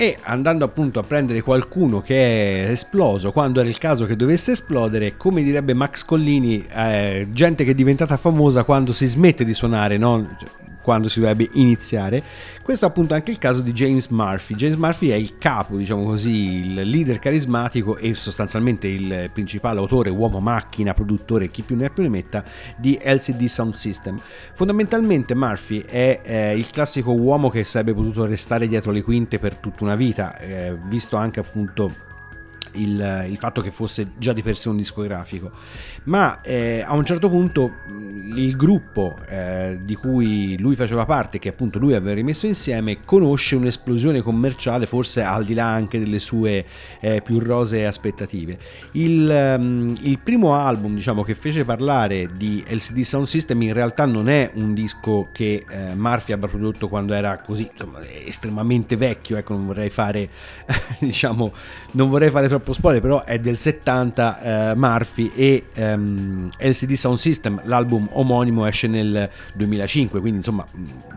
e 0.00 0.16
andando 0.22 0.64
appunto 0.64 0.98
a 0.98 1.02
prendere 1.02 1.42
qualcuno 1.42 2.00
che 2.00 2.64
è 2.64 2.70
esploso 2.70 3.32
quando 3.32 3.60
era 3.60 3.68
il 3.68 3.76
caso 3.76 4.06
che 4.06 4.16
dovesse 4.16 4.52
esplodere, 4.52 5.18
come 5.18 5.42
direbbe 5.42 5.74
Max 5.74 6.06
Collini, 6.06 6.66
eh, 6.74 7.28
gente 7.32 7.64
che 7.64 7.72
è 7.72 7.74
diventata 7.74 8.16
famosa 8.16 8.64
quando 8.64 8.94
si 8.94 9.04
smette 9.04 9.44
di 9.44 9.52
suonare, 9.52 9.98
no? 9.98 10.38
Quando 10.82 11.08
si 11.08 11.20
dovrebbe 11.20 11.48
iniziare. 11.54 12.22
Questo 12.62 12.84
è 12.84 12.88
appunto 12.88 13.14
anche 13.14 13.30
il 13.30 13.38
caso 13.38 13.60
di 13.60 13.72
James 13.72 14.08
Murphy. 14.08 14.54
James 14.54 14.76
Murphy 14.76 15.08
è 15.08 15.14
il 15.14 15.38
capo, 15.38 15.76
diciamo 15.76 16.04
così, 16.04 16.60
il 16.60 16.74
leader 16.74 17.18
carismatico 17.18 17.96
e 17.96 18.14
sostanzialmente 18.14 18.88
il 18.88 19.30
principale 19.32 19.78
autore, 19.78 20.10
uomo 20.10 20.40
macchina, 20.40 20.94
produttore, 20.94 21.50
chi 21.50 21.62
più 21.62 21.76
ne 21.76 21.86
ha 21.86 21.90
più 21.90 22.02
ne 22.02 22.08
metta, 22.08 22.44
di 22.76 22.98
LCD 23.02 23.46
Sound 23.46 23.74
System. 23.74 24.20
Fondamentalmente 24.52 25.34
Murphy 25.34 25.80
è 25.80 26.20
eh, 26.22 26.56
il 26.56 26.68
classico 26.70 27.12
uomo 27.12 27.50
che 27.50 27.64
sarebbe 27.64 27.94
potuto 27.94 28.24
restare 28.24 28.68
dietro 28.68 28.92
le 28.92 29.02
quinte 29.02 29.38
per 29.38 29.56
tutta 29.56 29.84
una 29.84 29.96
vita, 29.96 30.38
eh, 30.38 30.76
visto 30.86 31.16
anche 31.16 31.40
appunto 31.40 32.08
il, 32.72 33.26
il, 33.28 33.36
fatto 33.38 33.60
che 33.60 33.70
fosse 33.70 34.12
già 34.18 34.32
di 34.32 34.42
per 34.42 34.56
sé 34.56 34.68
un 34.68 34.76
discografico, 34.76 35.50
ma 36.04 36.40
eh, 36.40 36.82
a 36.86 36.94
un 36.94 37.04
certo 37.04 37.28
punto 37.28 37.72
il 38.34 38.56
gruppo 38.56 39.18
eh, 39.28 39.78
di 39.82 39.94
cui 39.94 40.56
lui 40.58 40.74
faceva 40.74 41.04
parte, 41.04 41.38
che 41.38 41.48
appunto 41.48 41.78
lui 41.78 41.94
aveva 41.94 42.14
rimesso 42.14 42.46
insieme, 42.46 42.98
conosce 43.04 43.56
un'esplosione 43.56 44.20
commerciale, 44.20 44.86
forse 44.86 45.22
al 45.22 45.44
di 45.44 45.54
là 45.54 45.66
anche 45.66 45.98
delle 45.98 46.18
sue 46.18 46.64
eh, 47.00 47.20
più 47.22 47.38
rosee 47.38 47.86
aspettative. 47.86 48.58
Il, 48.92 49.56
um, 49.58 49.96
il, 50.00 50.18
primo 50.18 50.54
album, 50.54 50.94
diciamo, 50.94 51.22
che 51.22 51.34
fece 51.34 51.64
parlare 51.64 52.30
di 52.36 52.62
LCD 52.66 53.00
Sound 53.02 53.26
System 53.26 53.60
in 53.62 53.72
realtà 53.72 54.04
non 54.04 54.28
è 54.28 54.50
un 54.54 54.74
disco 54.74 55.28
che 55.32 55.64
eh, 55.68 55.94
Murphy 55.94 56.32
abbia 56.32 56.48
prodotto 56.48 56.88
quando 56.88 57.14
era 57.14 57.38
così 57.38 57.68
insomma, 57.70 58.00
estremamente 58.24 58.96
vecchio, 58.96 59.36
ecco, 59.36 59.54
non 59.54 59.66
vorrei 59.66 59.90
fare, 59.90 60.28
diciamo, 61.00 61.52
non 61.92 62.08
vorrei 62.08 62.30
fare 62.30 62.48
troppo 62.48 62.72
spoiler, 62.72 63.00
però 63.00 63.24
è 63.24 63.38
del 63.38 63.56
70 63.56 64.70
eh, 64.70 64.76
Murphy 64.76 65.30
e 65.34 65.64
ehm, 65.92 66.50
LCD 66.58 66.92
Sound 66.92 67.18
System, 67.18 67.60
l'album 67.64 68.08
omonimo 68.12 68.66
esce 68.66 68.86
nel 68.86 69.28
2005, 69.54 70.20
quindi 70.20 70.38
insomma 70.38 70.66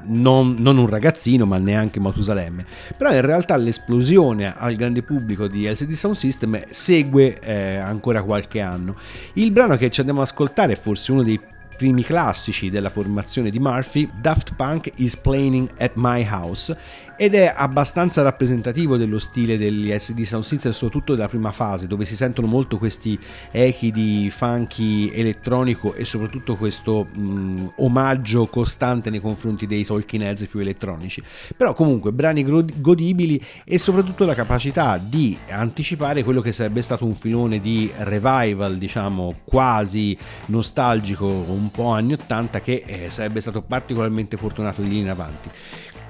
non, 0.06 0.56
non, 0.60 0.78
un 0.78 0.88
ragazzino 0.88 1.46
ma 1.46 1.58
neanche 1.58 2.00
Matusalemme. 2.00 2.66
Però 2.98 3.14
in 3.14 3.22
realtà 3.22 3.56
l'esplosione 3.56 4.54
al 4.56 4.76
grande 4.76 5.04
pubblico 5.04 5.48
di 5.48 5.68
LCD 5.68 5.94
Sound 5.94 6.16
System 6.16 6.62
segue 6.70 7.40
eh, 7.40 7.78
ancora 7.78 8.24
qualche 8.24 8.60
anno. 8.60 8.96
Il 9.34 9.52
brano 9.52 9.76
che 9.78 9.90
ci 9.90 10.00
andiamo 10.00 10.22
ad 10.22 10.28
ascoltare 10.28 10.74
è 10.74 10.78
forse 10.78 11.12
uno 11.12 11.24
dei 11.24 11.40
primi 11.76 12.04
classici 12.04 12.70
della 12.70 12.90
formazione 12.90 13.50
di 13.50 13.60
Murphy, 13.60 14.10
Daft 14.20 14.54
Punk 14.56 14.92
is 14.98 15.18
Playing 15.18 15.70
at 15.78 15.92
My 15.96 16.26
House 16.30 16.78
ed 17.16 17.36
è 17.36 17.54
abbastanza 17.56 18.22
rappresentativo 18.22 18.98
dello 18.98 19.20
stile 19.20 19.58
degli 19.58 19.96
SD 19.98 20.22
Sound 20.22 20.44
System, 20.44 20.72
soprattutto 20.72 21.14
della 21.14 21.28
prima 21.28 21.52
fase, 21.52 21.88
dove 21.88 22.06
si 22.06 22.16
sentono 22.16 22.48
molto 22.48 22.78
questi 22.78 23.18
echi 23.52 23.92
di 23.92 24.30
funky 24.32 25.10
elettronico 25.12 25.94
e 25.94 26.06
soprattutto 26.06 26.56
questo 26.56 27.06
mh, 27.12 27.74
omaggio 27.78 28.48
costante 28.48 29.10
nei 29.10 29.20
confronti 29.20 29.68
dei 29.68 29.86
Talking 29.86 30.24
Heads 30.24 30.46
più 30.46 30.60
elettronici. 30.60 31.22
Però 31.56 31.74
comunque 31.74 32.12
brani 32.12 32.44
godibili 32.44 33.42
e 33.66 33.78
soprattutto 33.78 34.26
la 34.26 34.34
capacità 34.34 34.98
di 34.98 35.38
anticipare 35.50 36.24
quello 36.24 36.42
che 36.42 36.52
sarebbe 36.52 36.82
stato 36.82 37.06
un 37.06 37.14
filone 37.14 37.60
di 37.60 37.92
revival, 37.98 38.78
diciamo 38.78 39.34
quasi 39.44 40.18
nostalgico, 40.48 41.26
un 41.26 41.70
po' 41.72 41.88
anni 41.88 42.14
80 42.14 42.62
che 42.62 42.84
eh, 42.86 43.10
sarebbe 43.10 43.42
stato 43.42 43.62
particolarmente 43.62 44.38
fortunato 44.38 44.82
di 44.82 44.90
lì 44.90 45.00
in 45.00 45.10
avanti. 45.10 45.50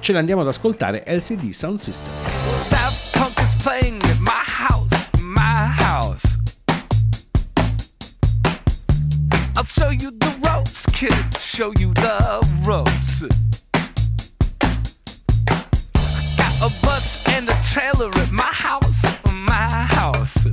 Ce 0.04 0.12
l'andiamo 0.12 0.41
ad 0.41 0.49
ascoltare 0.49 1.06
LCD 1.06 1.51
Sound 1.51 1.80
System. 1.80 2.12
I'll 9.56 9.64
show 9.64 9.91
you 9.91 10.12
the 10.12 10.36
ropes, 10.41 10.86
kid. 10.88 11.14
Show 11.39 11.72
you 11.78 11.93
the 11.93 12.45
ropes. 12.66 13.22
Got 16.36 16.54
a 16.60 16.70
bus 16.82 17.24
and 17.30 17.47
a 17.47 17.56
trailer 17.72 18.10
at 18.10 18.30
my 18.30 18.51
house, 18.51 19.04
my 19.32 19.70
house. 19.88 20.45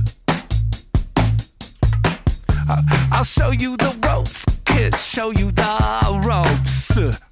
I'll 3.11 3.25
show 3.25 3.51
you 3.51 3.75
the 3.75 3.93
ropes, 4.07 4.45
kid. 4.63 4.95
Show 4.97 5.31
you 5.31 5.51
the 5.51 6.21
ropes. 6.25 7.30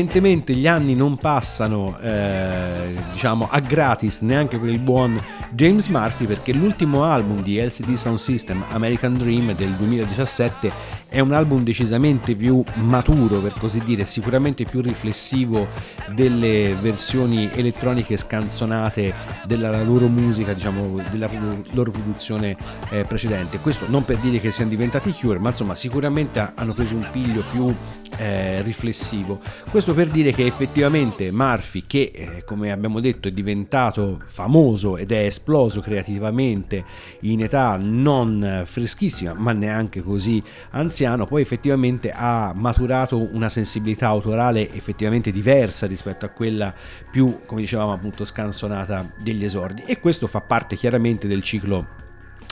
Evidentemente 0.00 0.54
gli 0.54 0.66
anni 0.66 0.94
non 0.94 1.18
passano 1.18 1.98
eh, 2.00 2.98
diciamo 3.12 3.48
a 3.50 3.60
gratis 3.60 4.20
neanche 4.20 4.56
per 4.56 4.70
il 4.70 4.78
buon 4.78 5.22
James 5.50 5.88
Murphy 5.88 6.24
perché 6.24 6.54
l'ultimo 6.54 7.04
album 7.04 7.42
di 7.42 7.60
LCD 7.60 7.96
Sound 7.96 8.16
System 8.16 8.64
American 8.70 9.18
Dream 9.18 9.54
del 9.54 9.68
2017 9.72 10.72
è 11.10 11.20
un 11.20 11.32
album 11.32 11.64
decisamente 11.64 12.34
più 12.34 12.64
maturo 12.74 13.40
per 13.40 13.52
così 13.58 13.82
dire, 13.84 14.06
sicuramente 14.06 14.64
più 14.64 14.80
riflessivo 14.80 15.66
delle 16.14 16.74
versioni 16.80 17.50
elettroniche 17.52 18.16
scanzonate 18.16 19.12
della 19.44 19.82
loro 19.82 20.06
musica, 20.06 20.52
diciamo 20.52 21.02
della 21.10 21.28
loro 21.72 21.90
produzione 21.90 22.56
eh, 22.90 23.02
precedente. 23.02 23.58
Questo 23.58 23.86
non 23.88 24.04
per 24.04 24.18
dire 24.18 24.38
che 24.38 24.52
siano 24.52 24.70
diventati 24.70 25.12
Cure, 25.12 25.40
ma 25.40 25.50
insomma 25.50 25.74
sicuramente 25.74 26.52
hanno 26.54 26.72
preso 26.72 26.94
un 26.94 27.04
piglio 27.10 27.42
più 27.50 27.74
eh, 28.20 28.60
riflessivo. 28.60 29.40
Questo 29.70 29.94
per 29.94 30.08
dire 30.08 30.32
che 30.32 30.44
effettivamente 30.44 31.32
Murphy, 31.32 31.84
che 31.86 32.12
eh, 32.14 32.44
come 32.44 32.70
abbiamo 32.70 33.00
detto 33.00 33.28
è 33.28 33.30
diventato 33.30 34.20
famoso 34.26 34.98
ed 34.98 35.10
è 35.10 35.24
esploso 35.24 35.80
creativamente 35.80 36.84
in 37.20 37.42
età 37.42 37.78
non 37.80 38.62
freschissima, 38.66 39.32
ma 39.32 39.52
neanche 39.52 40.02
così 40.02 40.42
anziano, 40.70 41.26
poi 41.26 41.40
effettivamente 41.40 42.12
ha 42.14 42.52
maturato 42.54 43.28
una 43.32 43.48
sensibilità 43.48 44.08
autorale 44.08 44.70
effettivamente 44.74 45.30
diversa 45.30 45.86
rispetto 45.86 46.26
a 46.26 46.28
quella 46.28 46.74
più, 47.10 47.40
come 47.46 47.62
dicevamo 47.62 47.92
appunto, 47.92 48.26
scansonata 48.26 49.12
degli 49.22 49.44
esordi. 49.44 49.84
E 49.86 49.98
questo 49.98 50.26
fa 50.26 50.42
parte 50.42 50.76
chiaramente 50.76 51.26
del 51.26 51.42
ciclo 51.42 51.99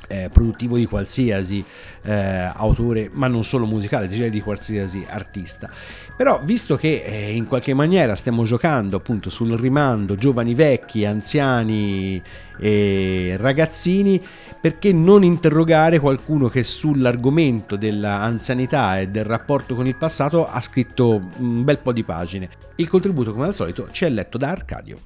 eh, 0.09 0.29
produttivo 0.33 0.77
di 0.77 0.87
qualsiasi 0.87 1.65
eh, 2.03 2.51
autore, 2.53 3.09
ma 3.13 3.29
non 3.29 3.45
solo 3.45 3.67
musicale, 3.67 4.09
direi 4.09 4.31
di 4.31 4.41
qualsiasi 4.41 5.07
artista. 5.09 5.71
Però, 6.17 6.41
visto 6.43 6.77
che 6.77 7.03
eh, 7.05 7.35
in 7.37 7.47
qualche 7.47 7.75
maniera 7.75 8.17
stiamo 8.17 8.43
giocando 8.43 8.97
appunto 8.97 9.31
sul 9.31 9.53
rimando 9.53 10.17
giovani 10.17 10.55
vecchi, 10.55 11.05
anziani 11.05 12.21
e 12.59 13.37
ragazzini, 13.39 14.21
perché 14.61 14.93
non 14.93 15.23
interrogare 15.23 16.01
qualcuno 16.01 16.49
che 16.49 16.65
sull'argomento 16.65 17.77
dell'anzianità 17.77 18.99
e 18.99 19.09
del 19.09 19.25
rapporto 19.25 19.77
con 19.77 19.87
il 19.87 19.95
passato 19.95 20.47
ha 20.47 20.61
scritto 20.61 21.21
un 21.37 21.63
bel 21.63 21.79
po' 21.79 21.93
di 21.93 22.03
pagine. 22.03 22.49
Il 22.77 22.89
contributo, 22.89 23.33
come 23.33 23.47
al 23.47 23.55
solito, 23.55 23.89
ci 23.93 24.05
è 24.05 24.11
letto 24.11 24.39
da 24.39 24.51
Arcadio. 24.51 24.99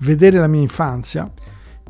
Vedere 0.00 0.38
la 0.38 0.46
mia 0.46 0.60
infanzia 0.60 1.30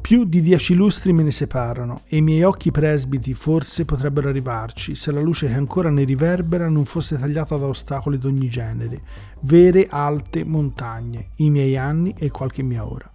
più 0.01 0.25
di 0.25 0.41
dieci 0.41 0.75
lustri 0.75 1.13
me 1.13 1.23
ne 1.23 1.31
separano 1.31 2.03
e 2.07 2.17
i 2.17 2.23
miei 2.23 2.43
occhi 2.43 2.71
presbiti 2.71 3.35
forse 3.35 3.85
potrebbero 3.85 4.29
arrivarci 4.29 4.95
se 4.95 5.13
la 5.13 5.21
luce 5.21 5.47
che 5.47 5.55
ancora 5.55 5.91
ne 5.91 6.05
riverbera 6.05 6.69
non 6.69 6.85
fosse 6.85 7.19
tagliata 7.19 7.57
da 7.57 7.67
ostacoli 7.67 8.19
d'ogni 8.19 8.49
genere, 8.49 9.03
vere 9.43 9.87
alte 9.89 10.45
montagne, 10.45 11.31
i 11.37 11.51
miei 11.51 11.77
anni 11.77 12.15
e 12.19 12.31
qualche 12.31 12.63
mia 12.63 12.87
ora. 12.87 13.11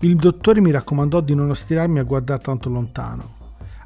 Il 0.00 0.16
dottore 0.16 0.60
mi 0.60 0.70
raccomandò 0.70 1.20
di 1.20 1.34
non 1.34 1.50
ostinarmi 1.50 1.98
a 1.98 2.04
guardare 2.04 2.42
tanto 2.42 2.68
lontano. 2.68 3.36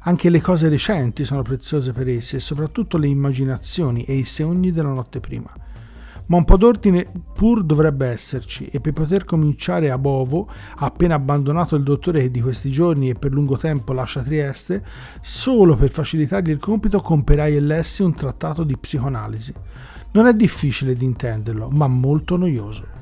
Anche 0.01 0.29
le 0.29 0.41
cose 0.41 0.69
recenti 0.69 1.25
sono 1.25 1.41
preziose 1.41 1.91
per 1.91 2.07
esse 2.07 2.37
e 2.37 2.39
soprattutto 2.39 2.97
le 2.97 3.07
immaginazioni 3.07 4.03
e 4.03 4.15
i 4.15 4.25
sogni 4.25 4.71
della 4.71 4.93
notte 4.93 5.19
prima 5.19 5.51
ma 6.27 6.37
un 6.37 6.45
po' 6.45 6.57
d'ordine 6.57 7.05
pur 7.33 7.63
dovrebbe 7.63 8.07
esserci 8.07 8.65
e 8.67 8.79
per 8.79 8.93
poter 8.93 9.25
cominciare 9.25 9.91
a 9.91 9.97
Bovo, 9.97 10.47
appena 10.77 11.15
abbandonato 11.15 11.75
il 11.75 11.83
dottore 11.83 12.21
che 12.21 12.31
di 12.31 12.41
questi 12.41 12.69
giorni 12.69 13.09
e 13.09 13.15
per 13.15 13.31
lungo 13.31 13.57
tempo 13.57 13.93
lascia 13.93 14.21
Trieste, 14.21 14.83
solo 15.21 15.75
per 15.75 15.89
facilitargli 15.89 16.49
il 16.49 16.59
compito 16.59 16.99
comperai 16.99 17.55
e 17.55 17.59
lessi 17.59 18.01
un 18.01 18.13
trattato 18.13 18.63
di 18.63 18.77
psicoanalisi. 18.77 19.53
Non 20.11 20.25
è 20.25 20.33
difficile 20.33 20.95
di 20.95 21.05
intenderlo, 21.05 21.69
ma 21.69 21.87
molto 21.87 22.37
noioso. 22.37 22.96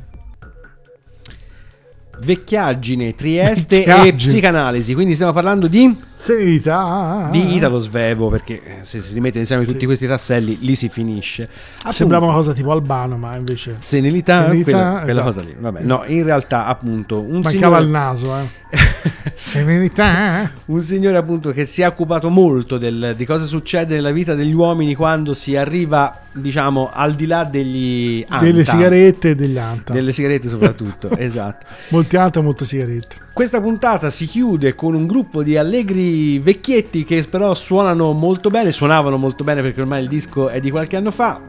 Vecchiaggine, 2.21 3.15
Trieste 3.15 3.83
e 3.83 3.85
Vecchiaggine. 3.85 4.13
psicanalisi, 4.15 4.93
quindi 4.93 5.13
stiamo 5.13 5.33
parlando 5.33 5.67
di 5.67 5.95
Serenità. 6.15 7.27
di 7.29 7.55
Italo 7.55 7.77
Svevo 7.77 8.29
perché 8.29 8.61
eh, 8.63 8.77
se 8.81 9.01
si 9.01 9.13
rimette 9.13 9.37
insieme 9.37 9.63
tutti 9.65 9.85
questi 9.85 10.07
tasselli 10.07 10.57
lì 10.61 10.73
si 10.73 10.89
finisce 10.89 11.43
Appunto, 11.77 11.91
Sembrava 11.91 12.25
una 12.25 12.33
cosa 12.35 12.53
tipo 12.53 12.71
Albano, 12.71 13.15
ma 13.17 13.35
invece 13.35 13.75
senilità, 13.79 14.45
Senilità, 14.45 14.71
quella, 14.71 14.89
quella 15.03 15.11
esatto. 15.11 15.25
cosa 15.25 15.41
lì 15.41 15.55
vabbè 15.59 15.81
no 15.83 16.03
in 16.07 16.23
realtà 16.23 16.65
appunto 16.65 17.19
un 17.21 17.41
mancava 17.41 17.51
signore, 17.77 17.83
il 17.83 17.89
naso, 17.89 18.35
eh. 18.37 18.63
Serenità. 19.35 20.51
un 20.65 20.79
signore 20.81 21.17
appunto 21.17 21.51
che 21.51 21.65
si 21.65 21.81
è 21.81 21.87
occupato 21.87 22.29
molto 22.29 22.77
del- 22.77 23.13
di 23.15 23.25
cosa 23.25 23.45
succede 23.45 23.95
nella 23.95 24.11
vita 24.11 24.33
degli 24.33 24.53
uomini 24.53 24.95
quando 24.95 25.33
si 25.33 25.55
arriva 25.55 26.21
diciamo 26.31 26.89
al 26.91 27.13
di 27.13 27.25
là 27.27 27.43
degli 27.43 28.25
Delle 28.39 28.59
anta, 28.59 28.71
sigarette 28.71 29.29
e 29.29 29.35
degli 29.35 29.57
anta. 29.57 29.93
delle 29.93 30.11
sigarette 30.11 30.47
soprattutto 30.49 31.09
esatto 31.17 31.65
Molti 32.05 32.17
anta 32.21 32.39
e 32.39 32.43
molte 32.43 32.65
sigarette. 32.65 33.15
Questa 33.33 33.59
puntata 33.59 34.11
si 34.11 34.27
chiude 34.27 34.75
con 34.75 34.93
un 34.93 35.07
gruppo 35.07 35.41
di 35.41 35.57
allegri 35.57 36.37
vecchietti 36.37 37.03
che 37.03 37.25
però 37.27 37.55
suonano 37.55 38.11
molto 38.11 38.51
bene, 38.51 38.71
suonavano 38.71 39.17
molto 39.17 39.43
bene 39.43 39.63
perché 39.63 39.81
ormai 39.81 40.03
il 40.03 40.07
disco 40.07 40.49
è 40.49 40.59
di 40.59 40.69
qualche 40.69 40.97
anno 40.97 41.09
fa. 41.09 41.41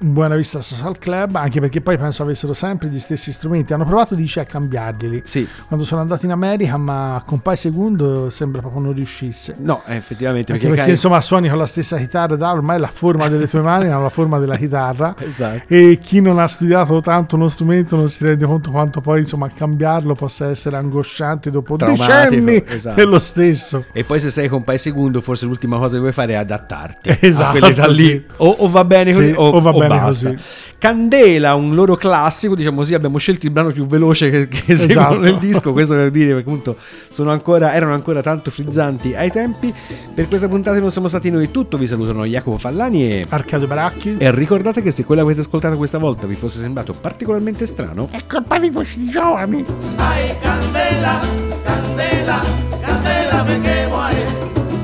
Buona 0.00 0.34
Vista 0.36 0.60
Social 0.60 0.98
Club, 0.98 1.36
anche 1.36 1.60
perché 1.60 1.80
poi 1.80 1.96
penso 1.96 2.22
avessero 2.22 2.52
sempre 2.52 2.88
gli 2.88 2.98
stessi 2.98 3.32
strumenti. 3.32 3.72
Hanno 3.72 3.84
provato, 3.84 4.14
dice, 4.14 4.40
a 4.40 4.44
cambiarglieli. 4.44 5.22
Sì, 5.24 5.46
Quando 5.66 5.84
sono 5.86 6.00
andati 6.00 6.26
in 6.26 6.32
America, 6.32 6.76
ma 6.76 7.22
con 7.24 7.40
Pai 7.40 7.56
Segundo 7.56 8.28
sembra 8.30 8.60
proprio 8.60 8.82
non 8.82 8.92
riuscisse. 8.92 9.54
no, 9.58 9.82
eh, 9.86 9.96
effettivamente 9.96 10.52
Anche 10.52 10.64
perché, 10.64 10.76
perché 10.76 10.90
insomma 10.92 11.20
suoni 11.20 11.48
con 11.48 11.58
la 11.58 11.66
stessa 11.66 11.96
chitarra, 11.96 12.36
da 12.36 12.52
ormai 12.52 12.78
la 12.78 12.90
forma 12.92 13.28
delle 13.28 13.48
tue 13.48 13.60
mani 13.60 13.88
ha 13.88 13.98
la 13.98 14.08
forma 14.08 14.38
della 14.38 14.56
chitarra. 14.56 15.14
Esatto. 15.24 15.62
E 15.68 15.98
chi 16.02 16.20
non 16.20 16.38
ha 16.38 16.46
studiato 16.46 17.00
tanto 17.00 17.36
uno 17.36 17.48
strumento 17.48 17.96
non 17.96 18.08
si 18.08 18.24
rende 18.24 18.44
conto 18.44 18.70
quanto 18.70 19.00
poi 19.00 19.20
insomma 19.20 19.48
cambiarlo 19.48 20.14
possa 20.14 20.50
essere 20.50 20.76
angosciante 20.76 21.50
dopo 21.50 21.76
Traumatico, 21.76 22.06
decenni 22.30 22.62
esatto. 22.66 22.94
per 22.96 23.08
lo 23.08 23.18
stesso. 23.18 23.84
E 23.92 24.04
poi 24.04 24.20
se 24.20 24.30
sei 24.30 24.48
con 24.48 24.62
Pai 24.64 24.76
Segundo, 24.78 25.20
forse 25.20 25.46
l'ultima 25.46 25.78
cosa 25.78 25.94
che 25.94 26.00
vuoi 26.00 26.12
fare 26.12 26.32
è 26.34 26.36
adattarti 26.36 27.18
Esatto, 27.24 27.56
a 27.56 27.58
quell'età 27.58 27.86
lì. 27.88 28.06
sì. 28.06 28.24
O, 28.36 28.48
o 28.58 28.68
va 28.68 28.84
bene 28.84 29.12
così 29.12 29.28
Sì, 29.28 29.34
o, 29.34 29.48
o 29.48 29.60
va 29.60 29.70
o 29.70 29.78
bene 29.88 30.00
basta. 30.00 30.30
così. 30.30 30.42
Candela, 30.78 31.54
un 31.54 31.74
loro 31.74 31.96
classico, 31.96 32.54
diciamo 32.54 32.76
così, 32.78 32.94
abbiamo 32.94 33.18
scelto 33.18 33.46
il 33.46 33.52
brano 33.52 33.70
più 33.70 33.86
veloce 33.86 34.30
che, 34.30 34.48
che 34.48 34.62
Esatto. 34.72 34.92
seguono 34.92 35.20
nel 35.20 35.38
disco, 35.38 35.72
questo 35.72 35.94
per 35.94 36.10
dire 36.10 36.32
che 36.34 36.40
appunto 36.40 36.76
sono 37.08 37.30
ancora, 37.30 37.72
erano 37.74 37.94
ancora 37.94 38.20
tanto 38.22 38.50
frizzanti 38.50 39.14
ai 39.14 39.30
tempi. 39.30 39.72
Per 40.14 40.28
questa 40.28 40.48
puntata 40.48 40.78
non 40.78 40.90
siamo 40.90 41.08
stati 41.08 41.30
noi 41.30 41.50
tutto, 41.50 41.76
vi 41.78 41.86
salutano 41.86 42.24
Jacopo 42.26 42.58
Fallani 42.58 43.10
e... 43.10 43.26
Arcadio 43.28 43.66
Baracchi. 43.66 44.16
E 44.18 44.30
ricordate 44.34 44.82
che 44.82 44.90
se 44.90 45.04
quello 45.04 45.22
che 45.22 45.28
avete 45.28 45.40
ascoltato 45.46 45.76
questa 45.76 45.98
volta 45.98 46.26
vi 46.26 46.34
fosse 46.36 46.58
sembrato 46.58 46.92
particolarmente 46.92 47.66
strano, 47.66 48.08
È 48.10 48.20
colpa 48.28 48.58
di 48.58 48.70
questi 48.70 49.08
giovani. 49.08 49.64
Ay, 49.96 50.34
candela, 50.40 51.20
candela, 51.64 52.40
candela 52.80 53.42
me 53.44 53.60
quemo 53.60 54.00
ahí. 54.00 54.22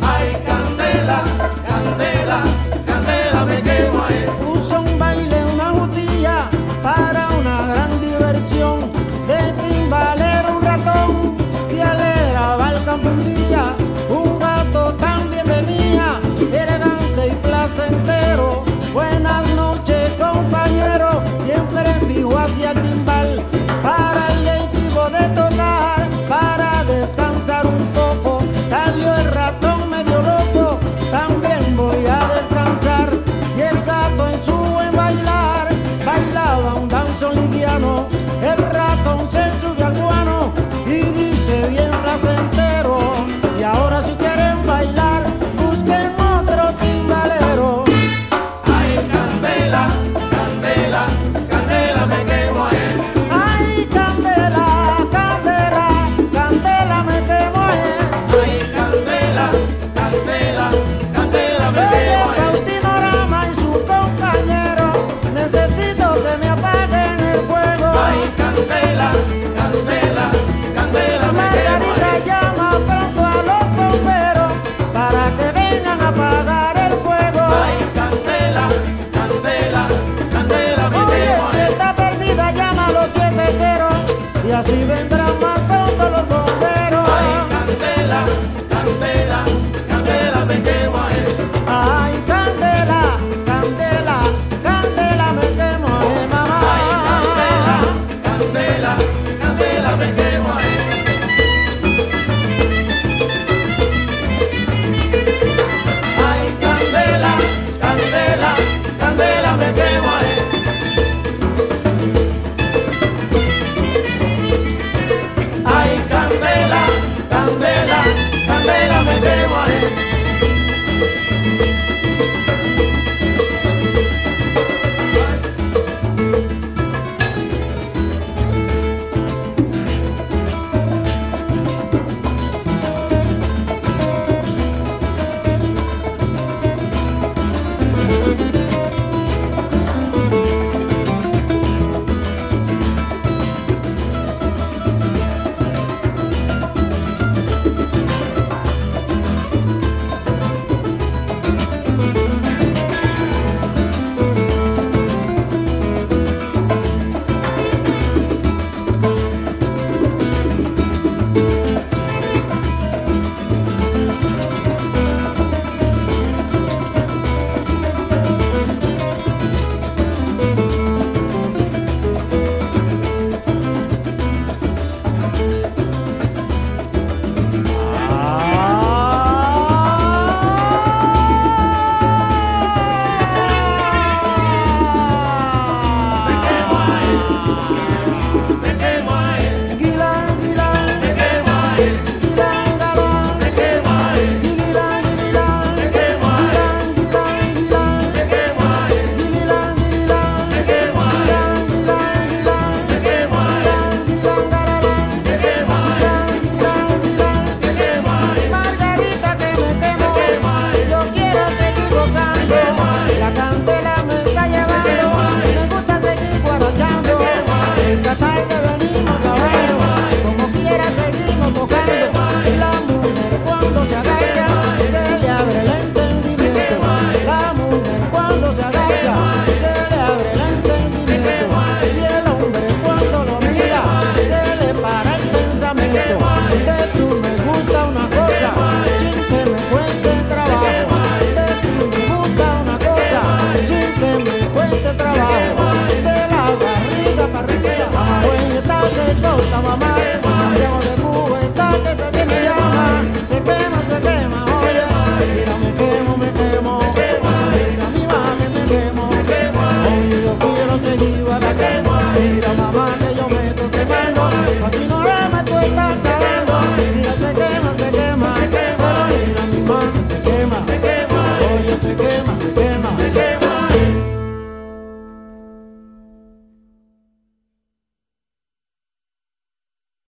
Ay, 0.00 0.36
candela, 0.44 1.22